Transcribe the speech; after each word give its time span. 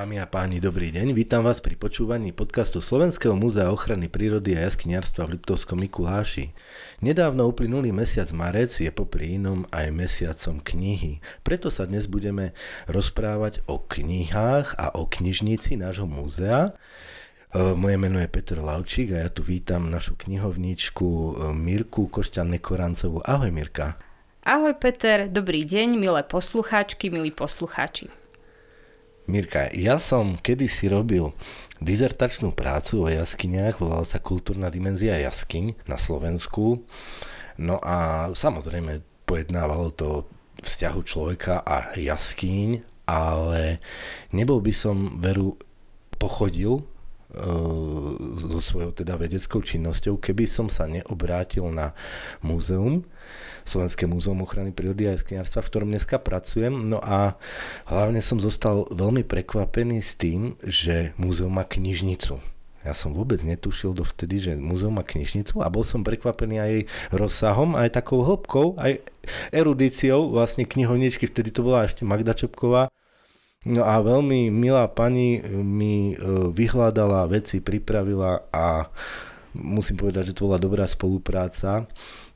Dámy 0.00 0.16
a 0.16 0.24
páni, 0.24 0.64
dobrý 0.64 0.88
deň. 0.96 1.12
Vítam 1.12 1.44
vás 1.44 1.60
pri 1.60 1.76
počúvaní 1.76 2.32
podcastu 2.32 2.80
Slovenského 2.80 3.36
múzea 3.36 3.68
ochrany 3.68 4.08
prírody 4.08 4.56
a 4.56 4.64
jaskiniarstva 4.64 5.28
v 5.28 5.36
Liptovskom 5.36 5.76
Mikuláši. 5.76 6.56
Nedávno 7.04 7.44
uplynulý 7.44 7.92
mesiac 7.92 8.32
marec 8.32 8.72
je 8.72 8.88
popri 8.88 9.36
inom 9.36 9.68
aj 9.68 9.92
mesiacom 9.92 10.56
knihy. 10.56 11.20
Preto 11.44 11.68
sa 11.68 11.84
dnes 11.84 12.08
budeme 12.08 12.56
rozprávať 12.88 13.60
o 13.68 13.76
knihách 13.76 14.72
a 14.80 14.96
o 14.96 15.04
knižnici 15.04 15.76
nášho 15.76 16.08
múzea. 16.08 16.72
E, 17.52 17.76
moje 17.76 18.00
meno 18.00 18.24
je 18.24 18.32
Peter 18.32 18.56
Laučík 18.56 19.12
a 19.12 19.20
ja 19.20 19.28
tu 19.28 19.44
vítam 19.44 19.92
našu 19.92 20.16
knihovničku 20.16 21.08
e, 21.12 21.32
Mirku 21.52 22.08
Košťan-Nekorancovú. 22.08 23.20
Ahoj 23.28 23.52
Mirka. 23.52 24.00
Ahoj 24.48 24.72
Peter, 24.80 25.28
dobrý 25.28 25.60
deň, 25.68 26.00
milé 26.00 26.24
poslucháčky, 26.24 27.12
milí 27.12 27.28
poslucháči. 27.28 28.19
Mirka, 29.30 29.70
ja 29.70 29.94
som 30.02 30.34
kedysi 30.34 30.90
robil 30.90 31.30
dizertačnú 31.78 32.50
prácu 32.50 33.06
o 33.06 33.08
jaskyniach, 33.08 33.78
volala 33.78 34.02
sa 34.02 34.18
Kultúrna 34.18 34.74
dimenzia 34.74 35.22
jaskyň 35.22 35.86
na 35.86 35.94
Slovensku. 35.94 36.82
No 37.54 37.78
a 37.78 38.26
samozrejme 38.34 39.06
pojednávalo 39.30 39.94
to 39.94 40.26
vzťahu 40.66 41.00
človeka 41.06 41.62
a 41.62 41.94
jaskyň, 41.94 42.82
ale 43.06 43.78
nebol 44.34 44.58
by 44.58 44.74
som 44.74 45.22
veru 45.22 45.54
pochodil 46.18 46.82
so 47.30 48.58
svojou 48.58 48.90
teda 48.90 49.14
vedeckou 49.14 49.62
činnosťou, 49.62 50.18
keby 50.18 50.44
som 50.50 50.66
sa 50.66 50.90
neobrátil 50.90 51.66
na 51.70 51.94
múzeum, 52.42 53.06
Slovenské 53.62 54.08
múzeum 54.08 54.40
ochrany 54.42 54.74
prírody 54.74 55.06
a 55.06 55.14
jaskiniarstva, 55.14 55.62
v 55.62 55.70
ktorom 55.70 55.88
dneska 55.94 56.16
pracujem. 56.18 56.74
No 56.90 56.98
a 56.98 57.38
hlavne 57.86 58.18
som 58.24 58.42
zostal 58.42 58.88
veľmi 58.90 59.22
prekvapený 59.22 60.02
s 60.02 60.18
tým, 60.18 60.58
že 60.64 61.14
múzeum 61.20 61.54
má 61.54 61.62
knižnicu. 61.62 62.40
Ja 62.80 62.96
som 62.96 63.12
vôbec 63.12 63.44
netušil 63.44 63.92
dovtedy, 63.92 64.40
že 64.40 64.52
múzeum 64.56 64.96
má 64.96 65.04
knižnicu 65.04 65.60
a 65.60 65.68
bol 65.68 65.84
som 65.84 66.00
prekvapený 66.00 66.56
aj 66.56 66.70
jej 66.72 66.84
rozsahom, 67.12 67.76
aj 67.76 67.92
takou 67.92 68.24
hĺbkou, 68.24 68.80
aj 68.80 69.04
erudíciou 69.52 70.32
vlastne 70.32 70.64
knihovničky, 70.64 71.28
vtedy 71.28 71.52
to 71.52 71.60
bola 71.60 71.84
ešte 71.84 72.08
Magda 72.08 72.32
Čopková, 72.32 72.88
No 73.60 73.84
a 73.84 74.00
veľmi 74.00 74.48
milá 74.48 74.88
pani 74.88 75.36
mi 75.52 76.12
e, 76.12 76.18
vyhľadala 76.48 77.28
veci, 77.28 77.60
pripravila 77.60 78.48
a 78.48 78.88
musím 79.52 80.00
povedať, 80.00 80.32
že 80.32 80.36
to 80.40 80.48
bola 80.48 80.56
dobrá 80.56 80.88
spolupráca. 80.88 81.84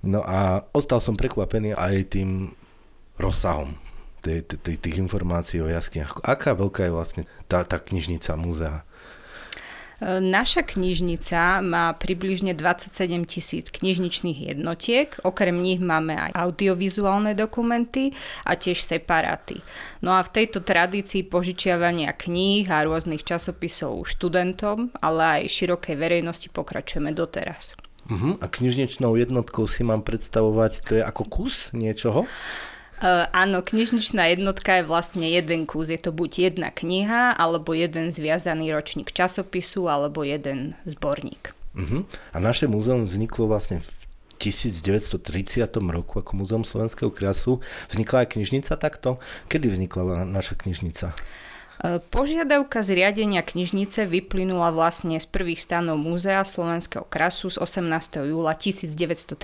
No 0.05 0.21
a 0.21 0.69
ostal 0.77 1.01
som 1.01 1.17
prekvapený 1.17 1.73
aj 1.73 2.13
tým 2.13 2.53
rozsahom 3.17 3.73
tých 4.25 4.97
informácií 5.01 5.61
o 5.61 5.69
jaskyniach. 5.69 6.25
Aká 6.25 6.57
veľká 6.57 6.89
je 6.89 6.97
vlastne 6.97 7.23
tá, 7.49 7.61
tá 7.65 7.77
knižnica 7.77 8.37
múzea? 8.41 8.85
Naša 10.03 10.67
knižnica 10.67 11.63
má 11.63 11.95
približne 11.95 12.57
27 12.59 13.31
tisíc 13.31 13.71
knižničných 13.71 14.51
jednotiek, 14.51 15.15
okrem 15.23 15.55
nich 15.55 15.79
máme 15.79 16.19
aj 16.19 16.31
audiovizuálne 16.35 17.39
dokumenty 17.39 18.11
a 18.43 18.59
tiež 18.59 18.83
separáty. 18.83 19.63
No 20.03 20.19
a 20.19 20.27
v 20.27 20.33
tejto 20.35 20.67
tradícii 20.67 21.23
požičiavania 21.23 22.11
kníh 22.11 22.67
a 22.67 22.83
rôznych 22.83 23.23
časopisov 23.23 24.03
študentom, 24.11 24.91
ale 24.99 25.47
aj 25.47 25.53
širokej 25.55 25.95
verejnosti 25.95 26.51
pokračujeme 26.51 27.15
doteraz. 27.15 27.79
Uh-huh. 28.05 28.37
A 28.43 28.51
knižničnou 28.51 29.17
jednotkou 29.17 29.65
si 29.65 29.81
mám 29.81 30.05
predstavovať, 30.05 30.73
to 30.85 30.93
je 31.01 31.03
ako 31.07 31.25
kus 31.25 31.73
niečoho? 31.73 32.29
Uh, 33.05 33.29
áno, 33.37 33.61
knižničná 33.61 34.33
jednotka 34.33 34.81
je 34.81 34.89
vlastne 34.89 35.29
jeden 35.29 35.69
kus. 35.69 35.93
Je 35.93 36.01
to 36.01 36.09
buď 36.09 36.49
jedna 36.49 36.73
kniha, 36.73 37.37
alebo 37.37 37.77
jeden 37.77 38.09
zviazaný 38.09 38.73
ročník 38.73 39.13
časopisu, 39.13 39.93
alebo 39.93 40.25
jeden 40.25 40.73
zborník. 40.89 41.53
Uh-huh. 41.77 42.09
A 42.33 42.41
naše 42.41 42.65
múzeum 42.65 43.05
vzniklo 43.05 43.45
vlastne 43.45 43.85
v 43.85 43.89
1930 44.41 45.21
roku 45.93 46.25
ako 46.25 46.33
Múzeum 46.33 46.65
slovenského 46.65 47.13
krasu. 47.13 47.61
Vznikla 47.93 48.25
aj 48.25 48.41
knižnica 48.41 48.73
takto? 48.81 49.21
Kedy 49.53 49.69
vznikla 49.69 50.25
naša 50.25 50.57
knižnica? 50.57 51.13
E, 51.13 51.99
požiadavka 51.99 52.81
zriadenia 52.81 53.43
knižnice 53.43 54.07
vyplynula 54.07 54.71
vlastne 54.71 55.19
z 55.19 55.27
prvých 55.27 55.61
stanov 55.61 56.01
Múzea 56.01 56.45
slovenského 56.45 57.05
krasu 57.09 57.51
z 57.51 57.61
18. 57.61 58.25
júla 58.31 58.57
1932. 58.57 59.37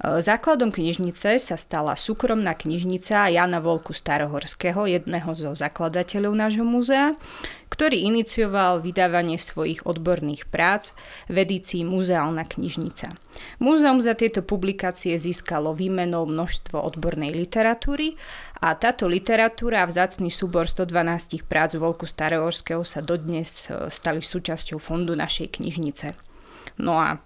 E, 0.00 0.22
základom 0.22 0.74
knižnice 0.74 1.38
sa 1.38 1.56
stala 1.58 1.94
súkromná 1.94 2.54
knižnica 2.58 3.30
Jana 3.30 3.62
Volku 3.62 3.94
Starohorského, 3.94 4.86
jedného 4.90 5.30
zo 5.34 5.54
zakladateľov 5.54 6.32
nášho 6.34 6.66
múzea, 6.66 7.14
ktorý 7.70 8.06
inicioval 8.06 8.78
vydávanie 8.82 9.34
svojich 9.34 9.82
odborných 9.82 10.46
prác 10.46 10.94
v 11.26 11.42
edícii 11.42 11.82
Muzeálna 11.82 12.46
knižnica. 12.46 13.18
Múzeum 13.58 13.98
za 13.98 14.14
tieto 14.14 14.46
publikácie 14.46 15.18
získalo 15.18 15.74
výmenou 15.74 16.22
množstvo 16.22 16.78
odbornej 16.78 17.34
literatúry 17.34 18.14
a 18.62 18.78
táto 18.78 19.10
literatúra 19.10 19.82
a 19.82 19.90
vzácný 19.90 20.30
súbor 20.30 20.70
112 20.70 21.42
prác 21.50 21.74
Volku 21.74 22.06
Starohorského 22.06 22.86
sa 22.86 23.02
dodnes 23.02 23.66
e, 23.66 23.90
stali 23.90 24.22
súčasťou 24.22 24.78
fondu 24.78 25.18
našej 25.18 25.58
knižnice. 25.58 26.14
No 26.78 26.98
a 26.98 27.18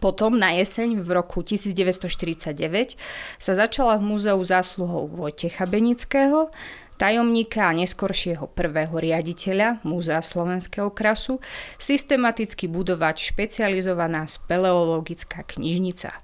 potom 0.00 0.40
na 0.40 0.56
jeseň 0.56 1.04
v 1.04 1.08
roku 1.12 1.44
1949 1.44 2.96
sa 3.36 3.52
začala 3.52 4.00
v 4.00 4.16
múzeu 4.16 4.40
zásluhou 4.40 5.12
Vojtecha 5.12 5.68
Benického, 5.68 6.48
tajomníka 6.96 7.68
a 7.68 7.76
neskoršieho 7.76 8.48
prvého 8.48 8.96
riaditeľa 8.96 9.84
Múzea 9.84 10.24
slovenského 10.24 10.88
krasu, 10.88 11.42
systematicky 11.76 12.64
budovať 12.70 13.34
špecializovaná 13.34 14.24
speleologická 14.24 15.44
knižnica. 15.44 16.16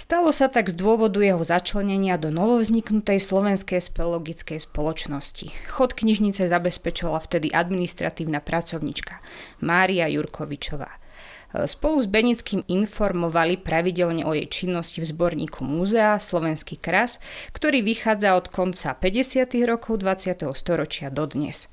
Stalo 0.00 0.32
sa 0.32 0.48
tak 0.48 0.72
z 0.72 0.80
dôvodu 0.80 1.20
jeho 1.20 1.44
začlenenia 1.44 2.16
do 2.16 2.32
novovzniknutej 2.32 3.20
slovenskej 3.20 3.84
speleologickej 3.84 4.56
spoločnosti. 4.64 5.52
Chod 5.68 5.92
knižnice 5.92 6.48
zabezpečovala 6.48 7.20
vtedy 7.20 7.52
administratívna 7.52 8.40
pracovnička 8.40 9.20
Mária 9.60 10.08
Jurkovičová. 10.08 10.88
Spolu 11.50 11.98
s 11.98 12.06
Benickým 12.06 12.62
informovali 12.70 13.58
pravidelne 13.58 14.22
o 14.22 14.30
jej 14.30 14.46
činnosti 14.46 15.02
v 15.02 15.10
zborníku 15.10 15.66
múzea 15.66 16.14
Slovenský 16.22 16.78
kras, 16.78 17.18
ktorý 17.50 17.82
vychádza 17.82 18.38
od 18.38 18.46
konca 18.46 18.94
50. 18.94 19.58
rokov 19.66 19.98
20. 19.98 20.46
storočia 20.54 21.10
dodnes. 21.10 21.66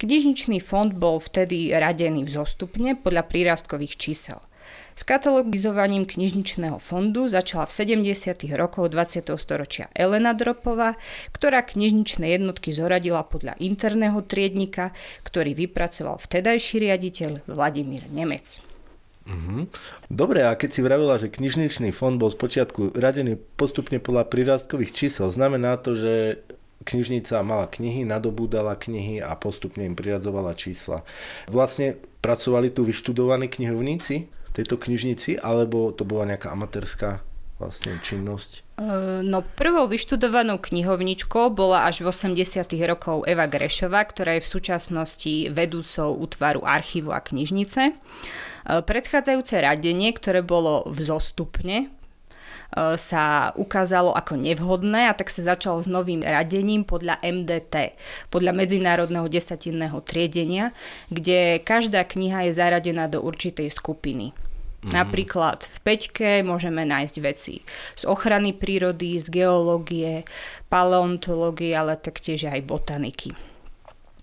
Knižničný 0.00 0.64
fond 0.64 0.96
bol 0.96 1.20
vtedy 1.20 1.68
radený 1.68 2.24
vzostupne 2.24 2.96
podľa 2.96 3.28
prírastkových 3.28 4.00
čísel. 4.00 4.40
S 4.96 5.04
katalogizovaním 5.04 6.08
knižničného 6.08 6.80
fondu 6.80 7.28
začala 7.28 7.68
v 7.68 8.00
70. 8.00 8.48
rokoch 8.56 8.88
20. 8.88 9.36
storočia 9.36 9.92
Elena 9.92 10.32
Dropová, 10.32 10.96
ktorá 11.36 11.60
knižničné 11.60 12.40
jednotky 12.40 12.72
zoradila 12.72 13.20
podľa 13.28 13.60
interného 13.60 14.24
triednika, 14.24 14.96
ktorý 15.28 15.52
vypracoval 15.52 16.16
vtedajší 16.16 16.88
riaditeľ 16.88 17.44
Vladimír 17.52 18.08
Nemec. 18.08 18.69
Uh-huh. 19.30 19.70
Dobre, 20.10 20.42
a 20.42 20.58
keď 20.58 20.70
si 20.74 20.80
vravila, 20.82 21.14
že 21.22 21.30
knižničný 21.30 21.94
fond 21.94 22.18
bol 22.18 22.34
spočiatku 22.34 22.98
radený 22.98 23.38
postupne 23.54 24.02
podľa 24.02 24.26
prirastkových 24.26 24.90
čísel, 24.90 25.30
znamená 25.30 25.78
to, 25.78 25.94
že 25.94 26.42
knižnica 26.82 27.44
mala 27.44 27.68
knihy, 27.68 28.08
nadobúdala 28.08 28.74
knihy 28.74 29.20
a 29.20 29.36
postupne 29.36 29.84
im 29.84 29.94
priradzovala 29.94 30.56
čísla. 30.56 31.06
Vlastne 31.46 32.00
pracovali 32.24 32.72
tu 32.72 32.82
vyštudovaní 32.82 33.52
knihovníci 33.52 34.16
v 34.26 34.50
tejto 34.50 34.80
knižnici, 34.80 35.38
alebo 35.38 35.92
to 35.94 36.02
bola 36.02 36.26
nejaká 36.26 36.50
amatérska 36.50 37.22
vlastne 37.60 38.00
činnosť? 38.00 38.64
No 39.20 39.44
prvou 39.44 39.84
vyštudovanou 39.92 40.56
knihovničkou 40.56 41.52
bola 41.52 41.84
až 41.84 42.00
v 42.00 42.16
80. 42.16 42.64
rokov 42.88 43.28
Eva 43.28 43.44
Grešová, 43.44 44.00
ktorá 44.08 44.40
je 44.40 44.44
v 44.48 44.52
súčasnosti 44.56 45.34
vedúcou 45.52 46.16
útvaru 46.16 46.64
archívu 46.64 47.12
a 47.12 47.20
knižnice. 47.20 47.92
Predchádzajúce 48.64 49.60
radenie, 49.60 50.16
ktoré 50.16 50.40
bolo 50.40 50.88
vzostupne, 50.88 51.92
e, 52.72 52.96
sa 52.96 53.52
ukázalo 53.52 54.16
ako 54.16 54.40
nevhodné 54.40 55.12
a 55.12 55.16
tak 55.16 55.28
sa 55.28 55.44
začalo 55.44 55.84
s 55.84 55.88
novým 55.88 56.24
radením 56.24 56.88
podľa 56.88 57.20
MDT, 57.20 57.92
podľa 58.32 58.52
Medzinárodného 58.56 59.28
desatinného 59.28 60.00
triedenia, 60.00 60.72
kde 61.12 61.60
každá 61.60 62.00
kniha 62.08 62.48
je 62.48 62.56
zaradená 62.56 63.12
do 63.12 63.20
určitej 63.20 63.68
skupiny. 63.68 64.32
Mm. 64.80 64.96
Napríklad 64.96 65.68
v 65.68 65.76
Peťke 65.84 66.40
môžeme 66.40 66.88
nájsť 66.88 67.16
veci 67.20 67.60
z 68.00 68.02
ochrany 68.08 68.56
prírody, 68.56 69.20
z 69.20 69.28
geológie, 69.28 70.24
paleontológie, 70.72 71.76
ale 71.76 72.00
taktiež 72.00 72.48
aj 72.48 72.64
botaniky. 72.64 73.36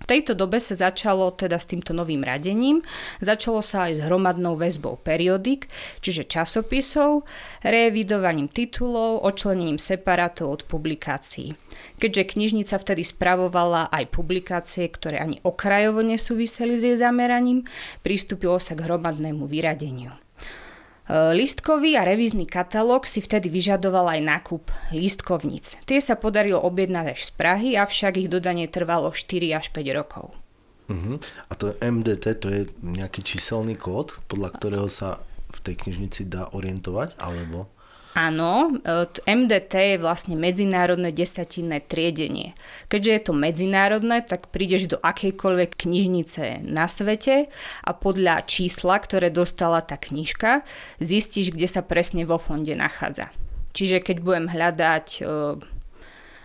tejto 0.10 0.34
dobe 0.34 0.58
sa 0.58 0.74
začalo 0.74 1.30
teda 1.36 1.62
s 1.62 1.70
týmto 1.70 1.94
novým 1.94 2.26
radením, 2.26 2.82
začalo 3.22 3.62
sa 3.62 3.86
aj 3.86 4.02
s 4.02 4.04
hromadnou 4.08 4.58
väzbou 4.58 4.98
periodik, 4.98 5.70
čiže 6.02 6.26
časopisov, 6.26 7.28
revidovaním 7.62 8.50
titulov, 8.50 9.22
očlenením 9.30 9.78
separátov 9.78 10.48
od 10.50 10.62
publikácií. 10.66 11.54
Keďže 12.02 12.34
knižnica 12.34 12.82
vtedy 12.82 13.06
spravovala 13.06 13.94
aj 13.94 14.10
publikácie, 14.10 14.90
ktoré 14.90 15.22
ani 15.22 15.38
okrajovo 15.46 16.02
nesúviseli 16.02 16.80
s 16.80 16.88
jej 16.88 16.98
zameraním, 16.98 17.68
pristúpilo 18.02 18.58
sa 18.58 18.74
k 18.74 18.90
hromadnému 18.90 19.46
vyradeniu. 19.46 20.18
Listkový 21.08 21.96
a 21.96 22.04
revízny 22.04 22.44
katalóg 22.44 23.08
si 23.08 23.24
vtedy 23.24 23.48
vyžadoval 23.48 24.12
aj 24.12 24.22
nákup 24.28 24.64
lístkovníc. 24.92 25.80
Tie 25.88 26.04
sa 26.04 26.20
podarilo 26.20 26.60
objednať 26.60 27.16
až 27.16 27.22
z 27.28 27.32
Prahy, 27.32 27.70
avšak 27.80 28.20
ich 28.20 28.28
dodanie 28.28 28.68
trvalo 28.68 29.16
4 29.16 29.56
až 29.56 29.72
5 29.72 29.88
rokov. 29.96 30.36
Uh-huh. 30.92 31.16
A 31.48 31.54
to 31.56 31.76
MDT, 31.80 32.26
to 32.44 32.48
je 32.52 32.62
nejaký 32.84 33.24
číselný 33.24 33.80
kód, 33.80 34.20
podľa 34.28 34.50
ktorého 34.60 34.88
sa 34.92 35.24
v 35.48 35.60
tej 35.64 35.76
knižnici 35.80 36.28
dá 36.28 36.52
orientovať, 36.52 37.16
alebo? 37.24 37.72
Áno, 38.18 38.74
e, 38.82 39.06
MDT 39.30 39.94
je 39.94 39.98
vlastne 40.02 40.34
medzinárodné 40.34 41.14
desatinné 41.14 41.86
triedenie. 41.86 42.58
Keďže 42.90 43.12
je 43.14 43.22
to 43.30 43.34
medzinárodné, 43.38 44.26
tak 44.26 44.50
prídeš 44.50 44.90
do 44.90 44.98
akejkoľvek 44.98 45.78
knižnice 45.78 46.66
na 46.66 46.90
svete 46.90 47.46
a 47.86 47.92
podľa 47.94 48.42
čísla, 48.50 48.98
ktoré 48.98 49.30
dostala 49.30 49.86
tá 49.86 50.02
knižka, 50.02 50.66
zistíš, 50.98 51.54
kde 51.54 51.70
sa 51.70 51.86
presne 51.86 52.26
vo 52.26 52.42
fonde 52.42 52.74
nachádza. 52.74 53.30
Čiže 53.78 54.02
keď 54.02 54.18
budem 54.26 54.50
hľadať 54.50 55.08
e, 55.22 55.62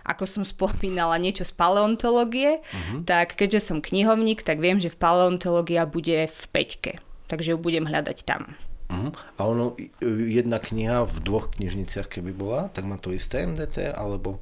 ako 0.05 0.23
som 0.29 0.43
spomínala, 0.53 1.17
niečo 1.17 1.41
z 1.41 1.57
paleontológie, 1.57 2.61
uh-huh. 2.61 3.01
tak 3.01 3.33
keďže 3.33 3.73
som 3.73 3.81
knihovník, 3.81 4.45
tak 4.45 4.61
viem, 4.61 4.77
že 4.77 4.93
v 4.93 5.01
paleontológia 5.01 5.89
bude 5.89 6.29
v 6.29 6.41
peťke. 6.53 7.01
Takže 7.33 7.55
ju 7.55 7.57
budem 7.57 7.89
hľadať 7.89 8.29
tam. 8.29 8.53
Uh-huh. 8.93 9.09
A 9.37 9.41
ono, 9.49 9.73
jedna 10.29 10.61
kniha 10.61 11.09
v 11.09 11.15
dvoch 11.25 11.49
knižniciach 11.57 12.05
keby 12.05 12.31
bola, 12.31 12.69
tak 12.69 12.85
má 12.85 13.01
to 13.01 13.09
isté 13.09 13.41
MDT, 13.43 13.89
alebo... 13.89 14.37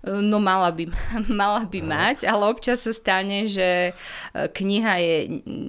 No 0.00 0.40
mala 0.40 0.72
by, 0.72 0.88
mala 1.28 1.68
by 1.68 1.80
mať, 1.84 2.24
ale 2.24 2.48
občas 2.48 2.88
sa 2.88 2.92
stane, 2.96 3.44
že 3.44 3.92
e, 3.92 4.48
kniha 4.48 4.94
je 4.96 5.16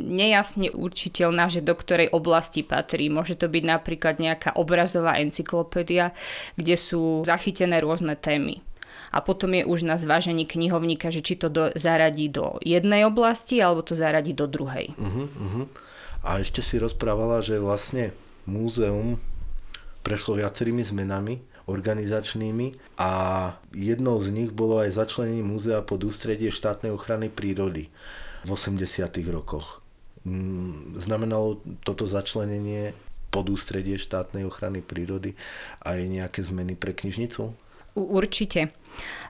nejasne 0.08 0.72
určiteľná, 0.72 1.52
že 1.52 1.60
do 1.60 1.76
ktorej 1.76 2.16
oblasti 2.16 2.64
patrí. 2.64 3.12
Môže 3.12 3.36
to 3.36 3.52
byť 3.52 3.64
napríklad 3.68 4.24
nejaká 4.24 4.56
obrazová 4.56 5.20
encyklopédia, 5.20 6.16
kde 6.56 6.80
sú 6.80 7.28
zachytené 7.28 7.84
rôzne 7.84 8.16
témy. 8.16 8.64
A 9.12 9.20
potom 9.20 9.52
je 9.52 9.68
už 9.68 9.84
na 9.84 10.00
zvážení 10.00 10.48
knihovníka, 10.48 11.12
že 11.12 11.20
či 11.20 11.36
to 11.36 11.52
do, 11.52 11.68
zaradí 11.76 12.32
do 12.32 12.56
jednej 12.64 13.04
oblasti, 13.04 13.60
alebo 13.60 13.84
to 13.84 13.92
zaradí 14.00 14.32
do 14.32 14.48
druhej. 14.48 14.96
Uh-huh, 14.96 15.28
uh-huh. 15.28 15.66
A 16.22 16.42
ešte 16.42 16.62
si 16.62 16.78
rozprávala, 16.78 17.42
že 17.42 17.58
vlastne 17.58 18.14
múzeum 18.46 19.18
prešlo 20.06 20.38
viacerými 20.38 20.82
zmenami 20.86 21.42
organizačnými 21.70 22.98
a 22.98 23.12
jednou 23.74 24.18
z 24.22 24.30
nich 24.34 24.52
bolo 24.52 24.82
aj 24.82 24.98
začlenenie 24.98 25.46
múzea 25.46 25.86
pod 25.86 26.02
ústredie 26.04 26.50
štátnej 26.50 26.92
ochrany 26.92 27.30
prírody 27.30 27.88
v 28.46 28.50
80. 28.50 28.86
rokoch. 29.30 29.82
Mm, 30.26 30.98
znamenalo 30.98 31.62
toto 31.82 32.06
začlenenie 32.06 32.94
pod 33.32 33.48
ústredie 33.50 33.98
štátnej 33.98 34.44
ochrany 34.46 34.84
prírody 34.84 35.34
aj 35.82 35.98
nejaké 36.06 36.44
zmeny 36.44 36.76
pre 36.76 36.92
knižnicu? 36.92 37.56
Určite. 37.96 38.76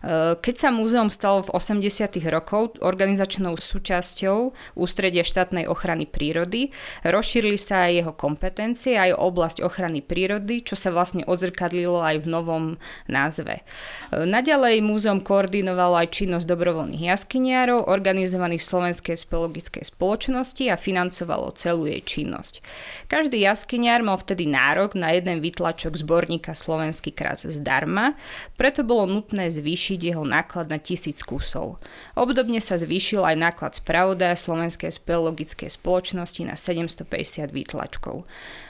E, 0.02 0.36
keď 0.42 0.56
sa 0.58 0.70
múzeum 0.74 1.14
stalo 1.14 1.46
v 1.46 1.54
80. 1.54 2.18
rokov 2.34 2.82
organizačnou 2.82 3.54
súčasťou 3.54 4.54
ústredia 4.74 5.22
štátnej 5.22 5.70
ochrany 5.70 6.10
prírody, 6.10 6.74
rozšírili 7.06 7.58
sa 7.62 7.86
aj 7.88 7.92
jeho 7.94 8.14
kompetencie, 8.18 8.98
aj 8.98 9.14
oblasť 9.14 9.62
ochrany 9.62 10.02
prírody, 10.02 10.66
čo 10.66 10.74
sa 10.74 10.90
vlastne 10.90 11.22
odzrkadlilo 11.30 12.02
aj 12.02 12.26
v 12.26 12.28
novom 12.28 12.64
názve. 13.06 13.62
E, 13.62 14.26
naďalej 14.26 14.82
múzeum 14.82 15.22
koordinovalo 15.22 16.02
aj 16.02 16.18
činnosť 16.18 16.50
dobrovoľných 16.50 17.06
jaskyniarov, 17.14 17.86
organizovaných 17.86 18.66
v 18.66 18.70
Slovenskej 18.74 19.16
spologickej 19.22 19.84
spoločnosti 19.86 20.66
a 20.74 20.82
financovalo 20.82 21.54
celú 21.54 21.86
jej 21.86 22.02
činnosť. 22.02 22.66
Každý 23.06 23.38
jaskyniar 23.38 24.02
mal 24.02 24.18
vtedy 24.18 24.50
nárok 24.50 24.98
na 24.98 25.14
jeden 25.14 25.44
vytlačok 25.46 25.94
zborníka 25.94 26.58
Slovenský 26.58 27.14
kras 27.14 27.46
zdarma, 27.46 28.18
preto 28.58 28.82
bolo 28.82 29.06
nutné 29.06 29.51
zvýšiť 29.52 30.00
jeho 30.16 30.24
náklad 30.24 30.72
na 30.72 30.80
tisíc 30.80 31.20
kusov. 31.22 31.78
Obdobne 32.16 32.64
sa 32.64 32.80
zvýšil 32.80 33.22
aj 33.28 33.36
náklad 33.36 33.72
spravodaja 33.76 34.40
Slovenskej 34.40 34.96
speologickej 34.96 35.68
spoločnosti 35.68 36.42
na 36.48 36.56
750 36.56 37.52
výtlačkov. 37.52 38.24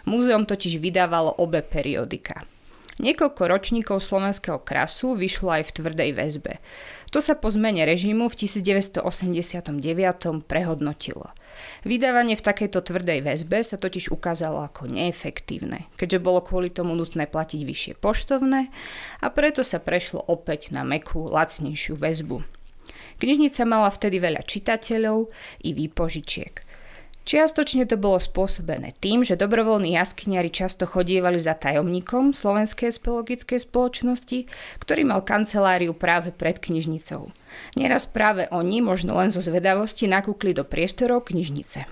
Múzeum 0.09 0.49
totiž 0.49 0.81
vydávalo 0.81 1.37
obe 1.37 1.61
periodika. 1.61 2.43
Niekoľko 3.01 3.41
ročníkov 3.49 4.05
slovenského 4.05 4.61
krasu 4.61 5.17
vyšlo 5.17 5.57
aj 5.57 5.71
v 5.71 5.75
tvrdej 5.79 6.09
väzbe. 6.13 6.53
To 7.11 7.19
sa 7.19 7.35
po 7.35 7.51
zmene 7.51 7.83
režimu 7.83 8.31
v 8.31 8.47
1989 8.47 9.03
prehodnotilo. 10.47 11.35
Vydávanie 11.83 12.39
v 12.39 12.45
takejto 12.47 12.79
tvrdej 12.79 13.19
väzbe 13.19 13.59
sa 13.67 13.75
totiž 13.75 14.15
ukázalo 14.15 14.63
ako 14.63 14.87
neefektívne, 14.87 15.91
keďže 15.99 16.23
bolo 16.23 16.39
kvôli 16.39 16.71
tomu 16.71 16.95
nutné 16.95 17.27
platiť 17.27 17.67
vyššie 17.67 17.93
poštovné 17.99 18.71
a 19.19 19.27
preto 19.27 19.59
sa 19.59 19.83
prešlo 19.83 20.23
opäť 20.23 20.71
na 20.71 20.87
mekú, 20.87 21.27
lacnejšiu 21.27 21.99
väzbu. 21.99 22.47
Knižnica 23.19 23.61
mala 23.67 23.91
vtedy 23.91 24.17
veľa 24.17 24.47
čitateľov 24.47 25.27
i 25.67 25.75
výpožičiek. 25.75 26.70
Čiastočne 27.21 27.85
to 27.85 28.01
bolo 28.01 28.17
spôsobené 28.17 28.97
tým, 28.97 29.21
že 29.21 29.37
dobrovoľní 29.37 29.93
jaskyniari 29.93 30.49
často 30.49 30.89
chodievali 30.89 31.37
za 31.37 31.53
tajomníkom 31.53 32.33
Slovenskej 32.33 32.89
speologickej 32.89 33.61
spoločnosti, 33.61 34.49
ktorý 34.81 35.01
mal 35.05 35.21
kanceláriu 35.21 35.93
práve 35.93 36.33
pred 36.33 36.57
knižnicou. 36.57 37.29
Nieraz 37.77 38.09
práve 38.09 38.49
oni, 38.49 38.81
možno 38.81 39.13
len 39.21 39.29
zo 39.29 39.37
zvedavosti, 39.37 40.09
nakúkli 40.09 40.57
do 40.57 40.65
priestorov 40.65 41.29
knižnice. 41.29 41.85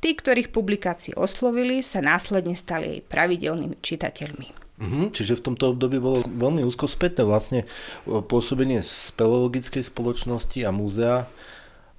Tí, 0.00 0.10
ktorých 0.14 0.54
publikácie 0.54 1.12
oslovili, 1.18 1.82
sa 1.82 1.98
následne 1.98 2.54
stali 2.54 2.98
jej 2.98 3.02
pravidelnými 3.02 3.76
čitateľmi. 3.82 4.48
Mhm, 4.80 5.12
čiže 5.12 5.36
v 5.36 5.44
tomto 5.52 5.76
období 5.76 6.00
bolo 6.00 6.24
veľmi 6.24 6.64
úzko 6.64 6.88
späté 6.88 7.20
vlastne 7.20 7.68
pôsobenie 8.08 8.80
speleologickej 8.80 9.84
spoločnosti 9.84 10.56
a 10.64 10.70
múzea. 10.72 11.28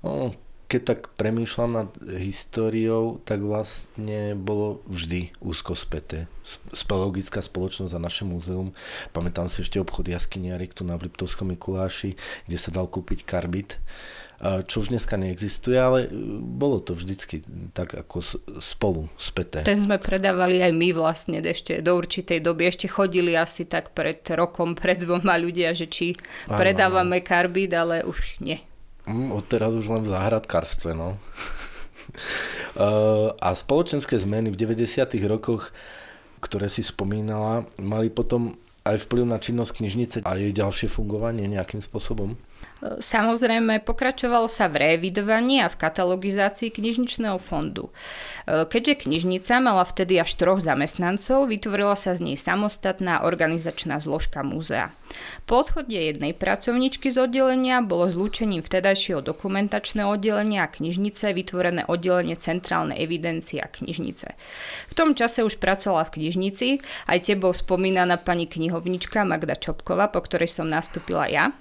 No, 0.02 0.34
keď 0.72 0.82
tak 0.88 1.00
premýšľam 1.20 1.72
nad 1.76 1.90
históriou, 2.16 3.20
tak 3.28 3.44
vlastne 3.44 4.40
bolo 4.40 4.80
vždy 4.88 5.36
úzko 5.44 5.76
späté. 5.76 6.32
Speleologická 6.72 7.44
spoločnosť 7.44 7.92
a 7.92 8.00
naše 8.00 8.24
múzeum. 8.24 8.72
Pamätám 9.12 9.52
si 9.52 9.68
ešte 9.68 9.84
obchod 9.84 10.08
Jaskyniarik 10.08 10.72
tu 10.72 10.88
na 10.88 10.96
Liptovskom 10.96 11.52
Mikuláši, 11.52 12.16
kde 12.48 12.56
sa 12.58 12.72
dal 12.72 12.88
kúpiť 12.88 13.28
karbit, 13.28 13.84
čo 14.42 14.82
už 14.82 14.90
dneska 14.90 15.20
neexistuje, 15.22 15.78
ale 15.78 16.08
e, 16.08 16.10
bolo 16.42 16.82
to 16.82 16.98
vždycky 16.98 17.46
tak 17.78 17.94
ako 17.94 18.26
spolu 18.58 19.06
späté. 19.14 19.62
Ten 19.62 19.78
sme 19.78 20.02
predávali 20.02 20.66
aj 20.66 20.74
my 20.74 20.90
vlastne 20.98 21.38
ešte 21.46 21.78
do 21.86 21.94
určitej 21.94 22.42
doby. 22.42 22.66
Ešte 22.66 22.90
chodili 22.90 23.38
asi 23.38 23.70
tak 23.70 23.94
pred 23.94 24.24
rokom, 24.34 24.74
pred 24.74 24.98
dvoma 24.98 25.38
ľudia, 25.38 25.78
že 25.78 25.86
či 25.86 26.18
predávame 26.50 27.22
karbit, 27.22 27.70
ale 27.76 28.02
už 28.02 28.42
nie. 28.42 28.71
Mm, 29.10 29.34
odteraz 29.34 29.74
už 29.74 29.90
len 29.90 30.02
v 30.06 30.14
záhradkárstve, 30.14 30.94
no. 30.94 31.18
a 33.46 33.50
spoločenské 33.58 34.18
zmeny 34.22 34.54
v 34.54 34.60
90. 34.60 35.18
rokoch, 35.26 35.74
ktoré 36.42 36.70
si 36.70 36.86
spomínala, 36.86 37.66
mali 37.82 38.10
potom 38.10 38.58
aj 38.82 39.06
vplyv 39.06 39.26
na 39.30 39.38
činnosť 39.38 39.72
knižnice 39.78 40.18
a 40.26 40.32
jej 40.38 40.54
ďalšie 40.54 40.90
fungovanie 40.90 41.46
nejakým 41.46 41.82
spôsobom? 41.82 42.34
Samozrejme, 42.82 43.86
pokračovalo 43.86 44.50
sa 44.50 44.66
v 44.66 44.98
revidovaní 44.98 45.62
a 45.62 45.70
v 45.70 45.78
katalogizácii 45.78 46.74
knižničného 46.74 47.38
fondu. 47.38 47.94
E, 48.50 48.66
keďže 48.66 49.06
knižnica 49.06 49.62
mala 49.62 49.86
vtedy 49.86 50.18
až 50.18 50.34
troch 50.34 50.66
zamestnancov, 50.66 51.46
vytvorila 51.46 51.94
sa 51.94 52.18
z 52.18 52.26
nej 52.26 52.38
samostatná 52.42 53.22
organizačná 53.22 54.02
zložka 54.02 54.42
múzea. 54.42 54.90
Po 55.46 55.62
odchode 55.62 55.94
jednej 55.94 56.34
pracovničky 56.34 57.14
z 57.14 57.30
oddelenia 57.30 57.86
bolo 57.86 58.10
zlúčením 58.10 58.66
vtedajšieho 58.66 59.22
dokumentačného 59.22 60.18
oddelenia 60.18 60.66
a 60.66 60.72
knižnice 60.74 61.38
vytvorené 61.38 61.86
oddelenie 61.86 62.34
centrálnej 62.34 62.98
evidencie 62.98 63.62
a 63.62 63.70
knižnice. 63.70 64.34
V 64.90 64.94
tom 64.98 65.14
čase 65.14 65.46
už 65.46 65.62
pracovala 65.62 66.10
v 66.10 66.18
knižnici 66.18 66.82
aj 67.14 67.30
tebou 67.30 67.54
spomínaná 67.54 68.18
pani 68.18 68.50
knihovnička 68.50 69.22
Magda 69.22 69.54
Čopkova, 69.54 70.10
po 70.10 70.26
ktorej 70.26 70.50
som 70.50 70.66
nastúpila 70.66 71.30
ja. 71.30 71.54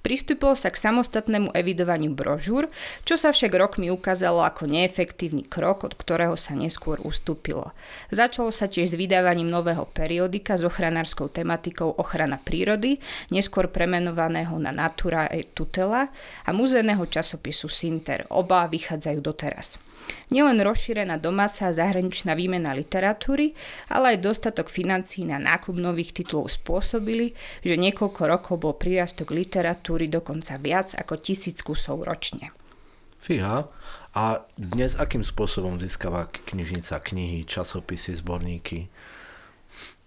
Pristúpilo 0.00 0.56
sa 0.56 0.72
k 0.72 0.80
samostatnému 0.80 1.52
evidovaniu 1.52 2.14
brožúr, 2.14 2.72
čo 3.04 3.14
sa 3.20 3.34
však 3.34 3.52
rokmi 3.52 3.92
ukázalo 3.92 4.40
ako 4.46 4.70
neefektívny 4.70 5.44
krok, 5.44 5.84
od 5.84 5.94
ktorého 5.98 6.34
sa 6.34 6.56
neskôr 6.56 6.96
ustúpilo. 7.04 7.74
Začalo 8.08 8.48
sa 8.54 8.70
tiež 8.70 8.94
s 8.94 8.98
vydávaním 8.98 9.52
nového 9.52 9.84
periodika 9.90 10.56
s 10.56 10.64
ochranárskou 10.64 11.28
tematikou 11.28 11.92
ochrana 11.96 12.40
prírody, 12.40 12.96
neskôr 13.28 13.68
premenovaného 13.68 14.56
na 14.56 14.72
Natura 14.72 15.28
et 15.28 15.52
Tutela 15.52 16.08
a 16.46 16.50
muzejného 16.50 17.04
časopisu 17.06 17.68
Sinter. 17.68 18.24
Oba 18.32 18.64
vychádzajú 18.70 19.20
doteraz. 19.20 19.80
Nielen 20.30 20.62
rozšírená 20.62 21.18
domáca 21.18 21.66
a 21.66 21.74
zahraničná 21.74 22.38
výmena 22.38 22.70
literatúry, 22.70 23.52
ale 23.90 24.14
aj 24.14 24.24
dostatok 24.24 24.70
financií 24.70 25.26
na 25.26 25.42
nákup 25.42 25.74
nových 25.74 26.22
titulov 26.22 26.54
spôsobili, 26.54 27.34
že 27.66 27.74
niekoľko 27.74 28.22
rokov 28.30 28.54
bol 28.62 28.74
prírastok 28.78 29.34
literatúry 29.34 29.59
dokonca 30.08 30.56
viac 30.56 30.96
ako 30.96 31.20
tisíc 31.20 31.60
kusov 31.60 32.04
ročne. 32.08 32.50
Fíha. 33.20 33.68
A 34.10 34.42
dnes 34.58 34.98
akým 34.98 35.22
spôsobom 35.22 35.78
získava 35.78 36.26
knižnica 36.26 36.98
knihy, 36.98 37.46
časopisy, 37.46 38.18
zborníky? 38.18 38.90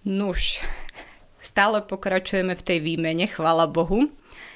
Nuž, 0.03 0.60
stále 1.39 1.79
pokračujeme 1.79 2.51
v 2.51 2.65
tej 2.65 2.79
výmene, 2.83 3.24
chvála 3.31 3.63
Bohu. 3.69 4.12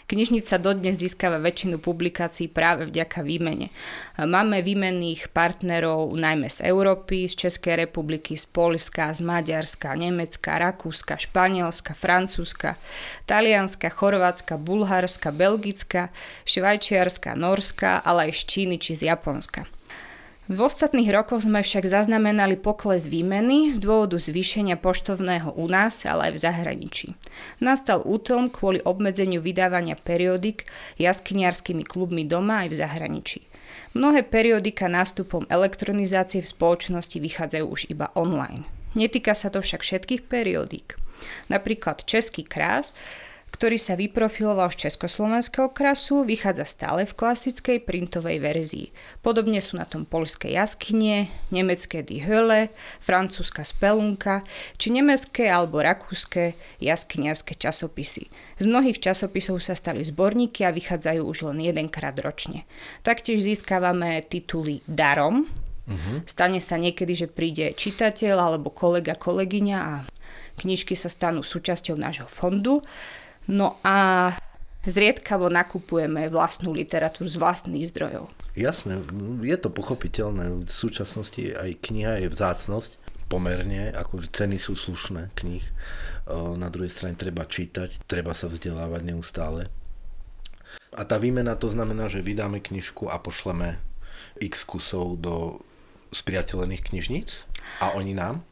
Knižnica 0.08 0.56
dodnes 0.64 1.04
získava 1.04 1.36
väčšinu 1.36 1.84
publikácií 1.84 2.48
práve 2.48 2.88
vďaka 2.88 3.28
výmene. 3.28 3.76
Máme 4.16 4.64
výmenných 4.64 5.36
partnerov 5.36 6.16
najmä 6.16 6.48
z 6.48 6.64
Európy, 6.64 7.28
z 7.28 7.36
Českej 7.36 7.76
republiky, 7.84 8.40
z 8.40 8.48
Polska, 8.48 9.12
z 9.12 9.20
Maďarska, 9.20 10.00
Nemecka, 10.00 10.56
Rakúska, 10.56 11.20
Španielska, 11.20 11.92
Francúzska, 11.92 12.80
Talianska, 13.28 13.92
Chorvátska, 13.92 14.56
Bulharska, 14.56 15.36
Belgická, 15.36 16.08
Švajčiarska, 16.48 17.36
Norska, 17.36 18.00
ale 18.00 18.32
aj 18.32 18.40
z 18.40 18.42
Číny 18.48 18.76
či 18.80 18.96
z 18.96 19.12
Japonska. 19.12 19.77
V 20.48 20.64
ostatných 20.64 21.12
rokoch 21.12 21.44
sme 21.44 21.60
však 21.60 21.84
zaznamenali 21.92 22.56
pokles 22.56 23.12
výmeny 23.12 23.76
z 23.76 23.84
dôvodu 23.84 24.16
zvýšenia 24.16 24.80
poštovného 24.80 25.52
u 25.52 25.68
nás, 25.68 26.08
ale 26.08 26.32
aj 26.32 26.40
v 26.40 26.40
zahraničí. 26.40 27.08
Nastal 27.60 28.00
útlm 28.08 28.48
kvôli 28.48 28.80
obmedzeniu 28.80 29.44
vydávania 29.44 30.00
periodik 30.00 30.64
jaskyniarskými 31.04 31.84
klubmi 31.84 32.24
doma 32.24 32.64
aj 32.64 32.72
v 32.72 32.80
zahraničí. 32.80 33.40
Mnohé 33.92 34.24
periodika 34.24 34.88
nástupom 34.88 35.44
elektronizácie 35.52 36.40
v 36.40 36.48
spoločnosti 36.48 37.20
vychádzajú 37.20 37.66
už 37.68 37.92
iba 37.92 38.08
online. 38.16 38.64
Netýka 38.96 39.36
sa 39.36 39.52
to 39.52 39.60
však 39.60 39.84
všetkých 39.84 40.32
periodík. 40.32 40.96
Napríklad 41.52 42.08
Český 42.08 42.48
krás 42.48 42.96
ktorý 43.52 43.82
sa 43.82 43.98
vyprofiloval 43.98 44.70
z 44.70 44.88
československého 44.88 45.74
krasu, 45.74 46.22
vychádza 46.22 46.68
stále 46.68 47.10
v 47.10 47.18
klasickej 47.18 47.82
printovej 47.82 48.38
verzii. 48.38 48.88
Podobne 49.26 49.58
sú 49.64 49.82
na 49.82 49.88
tom 49.90 50.06
polské 50.06 50.54
jaskynie, 50.54 51.32
nemecké 51.50 52.06
Die 52.06 52.22
Hölle, 52.22 52.70
francúzska 53.02 53.66
Spelunka, 53.66 54.46
či 54.78 54.94
nemecké 54.94 55.50
alebo 55.50 55.82
rakúske 55.82 56.54
jaskyniarské 56.84 57.58
časopisy. 57.58 58.30
Z 58.62 58.66
mnohých 58.70 59.02
časopisov 59.02 59.58
sa 59.64 59.74
stali 59.74 60.06
zborníky 60.06 60.62
a 60.62 60.76
vychádzajú 60.76 61.22
už 61.26 61.50
len 61.50 61.66
jedenkrát 61.66 62.14
ročne. 62.22 62.70
Taktiež 63.02 63.42
získavame 63.42 64.22
tituly 64.22 64.86
darom, 64.86 65.50
Uh-huh. 65.88 66.20
Stane 66.28 66.60
sa 66.60 66.76
niekedy, 66.76 67.16
že 67.16 67.28
príde 67.32 67.72
čitateľ 67.72 68.36
alebo 68.36 68.68
kolega, 68.76 69.16
kolegyňa 69.16 69.78
a 69.80 70.04
knižky 70.60 71.00
sa 71.00 71.08
stanú 71.08 71.48
súčasťou 71.48 71.96
nášho 71.96 72.28
fondu. 72.28 72.84
No 73.48 73.80
a 73.84 74.32
zriedkavo 74.88 75.48
nakupujeme 75.52 76.28
vlastnú 76.32 76.72
literatúru 76.72 77.28
z 77.28 77.40
vlastných 77.40 77.88
zdrojov. 77.92 78.28
Jasné, 78.56 79.04
je 79.44 79.58
to 79.60 79.72
pochopiteľné. 79.72 80.64
V 80.64 80.72
súčasnosti 80.72 81.40
aj 81.40 81.80
kniha 81.84 82.24
je 82.24 82.32
vzácnosť 82.32 82.96
pomerne, 83.28 83.92
ako 83.92 84.24
ceny 84.24 84.56
sú 84.56 84.80
slušné 84.80 85.36
knih. 85.36 85.64
Na 86.56 86.72
druhej 86.72 86.88
strane 86.88 87.20
treba 87.20 87.44
čítať, 87.44 88.08
treba 88.08 88.32
sa 88.32 88.48
vzdelávať 88.48 89.02
neustále. 89.04 89.68
A 90.96 91.04
tá 91.04 91.20
výmena 91.20 91.60
to 91.60 91.68
znamená, 91.68 92.08
že 92.08 92.24
vydáme 92.24 92.64
knižku 92.64 93.12
a 93.12 93.20
pošleme 93.20 93.80
x 94.40 94.64
kusov 94.64 95.20
do 95.20 95.60
spriateľených 96.16 96.84
knižníc 96.88 97.44
a 97.84 97.92
oni 98.00 98.16
nám? 98.16 98.48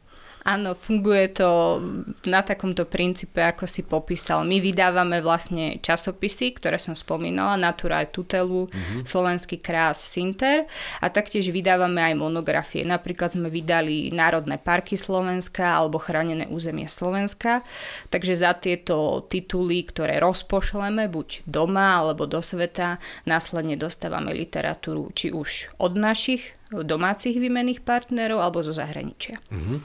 Áno, 0.46 0.78
funguje 0.78 1.42
to 1.42 1.82
na 2.30 2.38
takomto 2.38 2.86
princípe, 2.86 3.42
ako 3.42 3.66
si 3.66 3.82
popísal. 3.82 4.46
My 4.46 4.62
vydávame 4.62 5.18
vlastne 5.18 5.82
časopisy, 5.82 6.54
ktoré 6.54 6.78
som 6.78 6.94
spomínala, 6.94 7.58
Natura 7.58 8.06
aj 8.06 8.14
Tutelu, 8.14 8.70
uh-huh. 8.70 9.02
Slovenský 9.02 9.58
krás, 9.58 9.98
Sinter 9.98 10.70
a 11.02 11.10
taktiež 11.10 11.50
vydávame 11.50 11.98
aj 11.98 12.14
monografie. 12.14 12.86
Napríklad 12.86 13.34
sme 13.34 13.50
vydali 13.50 14.14
Národné 14.14 14.62
parky 14.62 14.94
Slovenska 14.94 15.82
alebo 15.82 15.98
Chránené 15.98 16.46
územie 16.46 16.86
Slovenska, 16.86 17.66
takže 18.14 18.38
za 18.38 18.54
tieto 18.54 19.26
tituly, 19.26 19.82
ktoré 19.82 20.22
rozpošleme 20.22 21.10
buď 21.10 21.42
doma 21.42 21.98
alebo 21.98 22.30
do 22.30 22.38
sveta, 22.38 23.02
následne 23.26 23.74
dostávame 23.74 24.30
literatúru 24.30 25.10
či 25.10 25.34
už 25.34 25.74
od 25.82 25.98
našich 25.98 26.54
domácich 26.70 27.34
výmenných 27.34 27.82
partnerov 27.82 28.38
alebo 28.38 28.62
zo 28.62 28.70
zahraničia. 28.70 29.42
Uh-huh. 29.50 29.82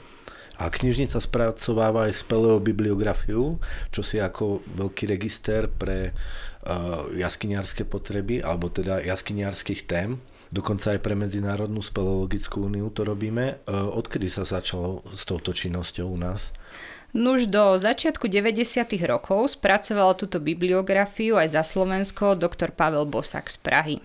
A 0.60 0.68
knižnica 0.68 1.16
spracováva 1.16 2.06
aj 2.10 2.22
spelého 2.22 2.60
bibliografiu, 2.60 3.56
čo 3.88 4.04
si 4.04 4.20
ako 4.20 4.60
veľký 4.76 5.08
register 5.08 5.64
pre 5.66 6.12
uh, 6.12 7.08
jaskyniarské 7.16 7.88
potreby, 7.88 8.44
alebo 8.44 8.68
teda 8.68 9.00
jaskyniarských 9.00 9.88
tém. 9.88 10.20
Dokonca 10.52 10.92
aj 10.92 11.00
pre 11.00 11.16
Medzinárodnú 11.16 11.80
speleologickú 11.80 12.68
úniu 12.68 12.92
to 12.92 13.08
robíme. 13.08 13.64
Uh, 13.64 13.88
odkedy 13.96 14.28
sa 14.28 14.44
začalo 14.44 15.00
s 15.16 15.24
touto 15.24 15.56
činnosťou 15.56 16.12
u 16.12 16.18
nás? 16.20 16.52
Nuž 17.12 17.44
do 17.48 17.76
začiatku 17.76 18.24
90. 18.24 18.64
rokov 19.04 19.56
spracoval 19.56 20.16
túto 20.16 20.40
bibliografiu 20.40 21.36
aj 21.36 21.60
za 21.60 21.62
Slovensko 21.64 22.36
doktor 22.36 22.72
Pavel 22.72 23.04
Bosak 23.04 23.52
z 23.52 23.56
Prahy. 23.60 23.96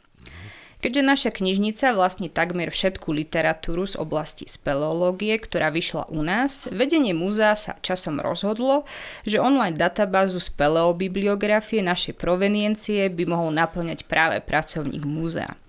Keďže 0.88 1.04
naša 1.04 1.32
knižnica 1.36 2.00
vlastní 2.00 2.32
takmer 2.32 2.72
všetku 2.72 3.12
literatúru 3.12 3.84
z 3.84 4.00
oblasti 4.00 4.48
speleológie, 4.48 5.36
ktorá 5.36 5.68
vyšla 5.68 6.08
u 6.08 6.24
nás, 6.24 6.64
vedenie 6.72 7.12
múzea 7.12 7.60
sa 7.60 7.76
časom 7.84 8.24
rozhodlo, 8.24 8.88
že 9.28 9.44
online 9.44 9.76
databázu 9.76 10.40
speleobibliografie 10.40 11.84
našej 11.84 12.16
proveniencie 12.16 13.12
by 13.12 13.24
mohol 13.28 13.52
naplňať 13.52 14.08
práve 14.08 14.40
pracovník 14.40 15.04
múzea. 15.04 15.60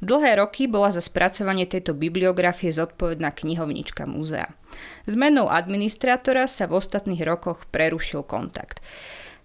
Dlhé 0.00 0.40
roky 0.40 0.64
bola 0.64 0.88
za 0.96 1.04
spracovanie 1.04 1.68
tejto 1.68 1.92
bibliografie 1.92 2.72
zodpovedná 2.72 3.36
knihovnička 3.36 4.08
múzea. 4.08 4.48
Zmenou 5.04 5.52
administrátora 5.52 6.48
sa 6.48 6.64
v 6.64 6.80
ostatných 6.80 7.20
rokoch 7.20 7.68
prerušil 7.68 8.24
kontakt. 8.24 8.80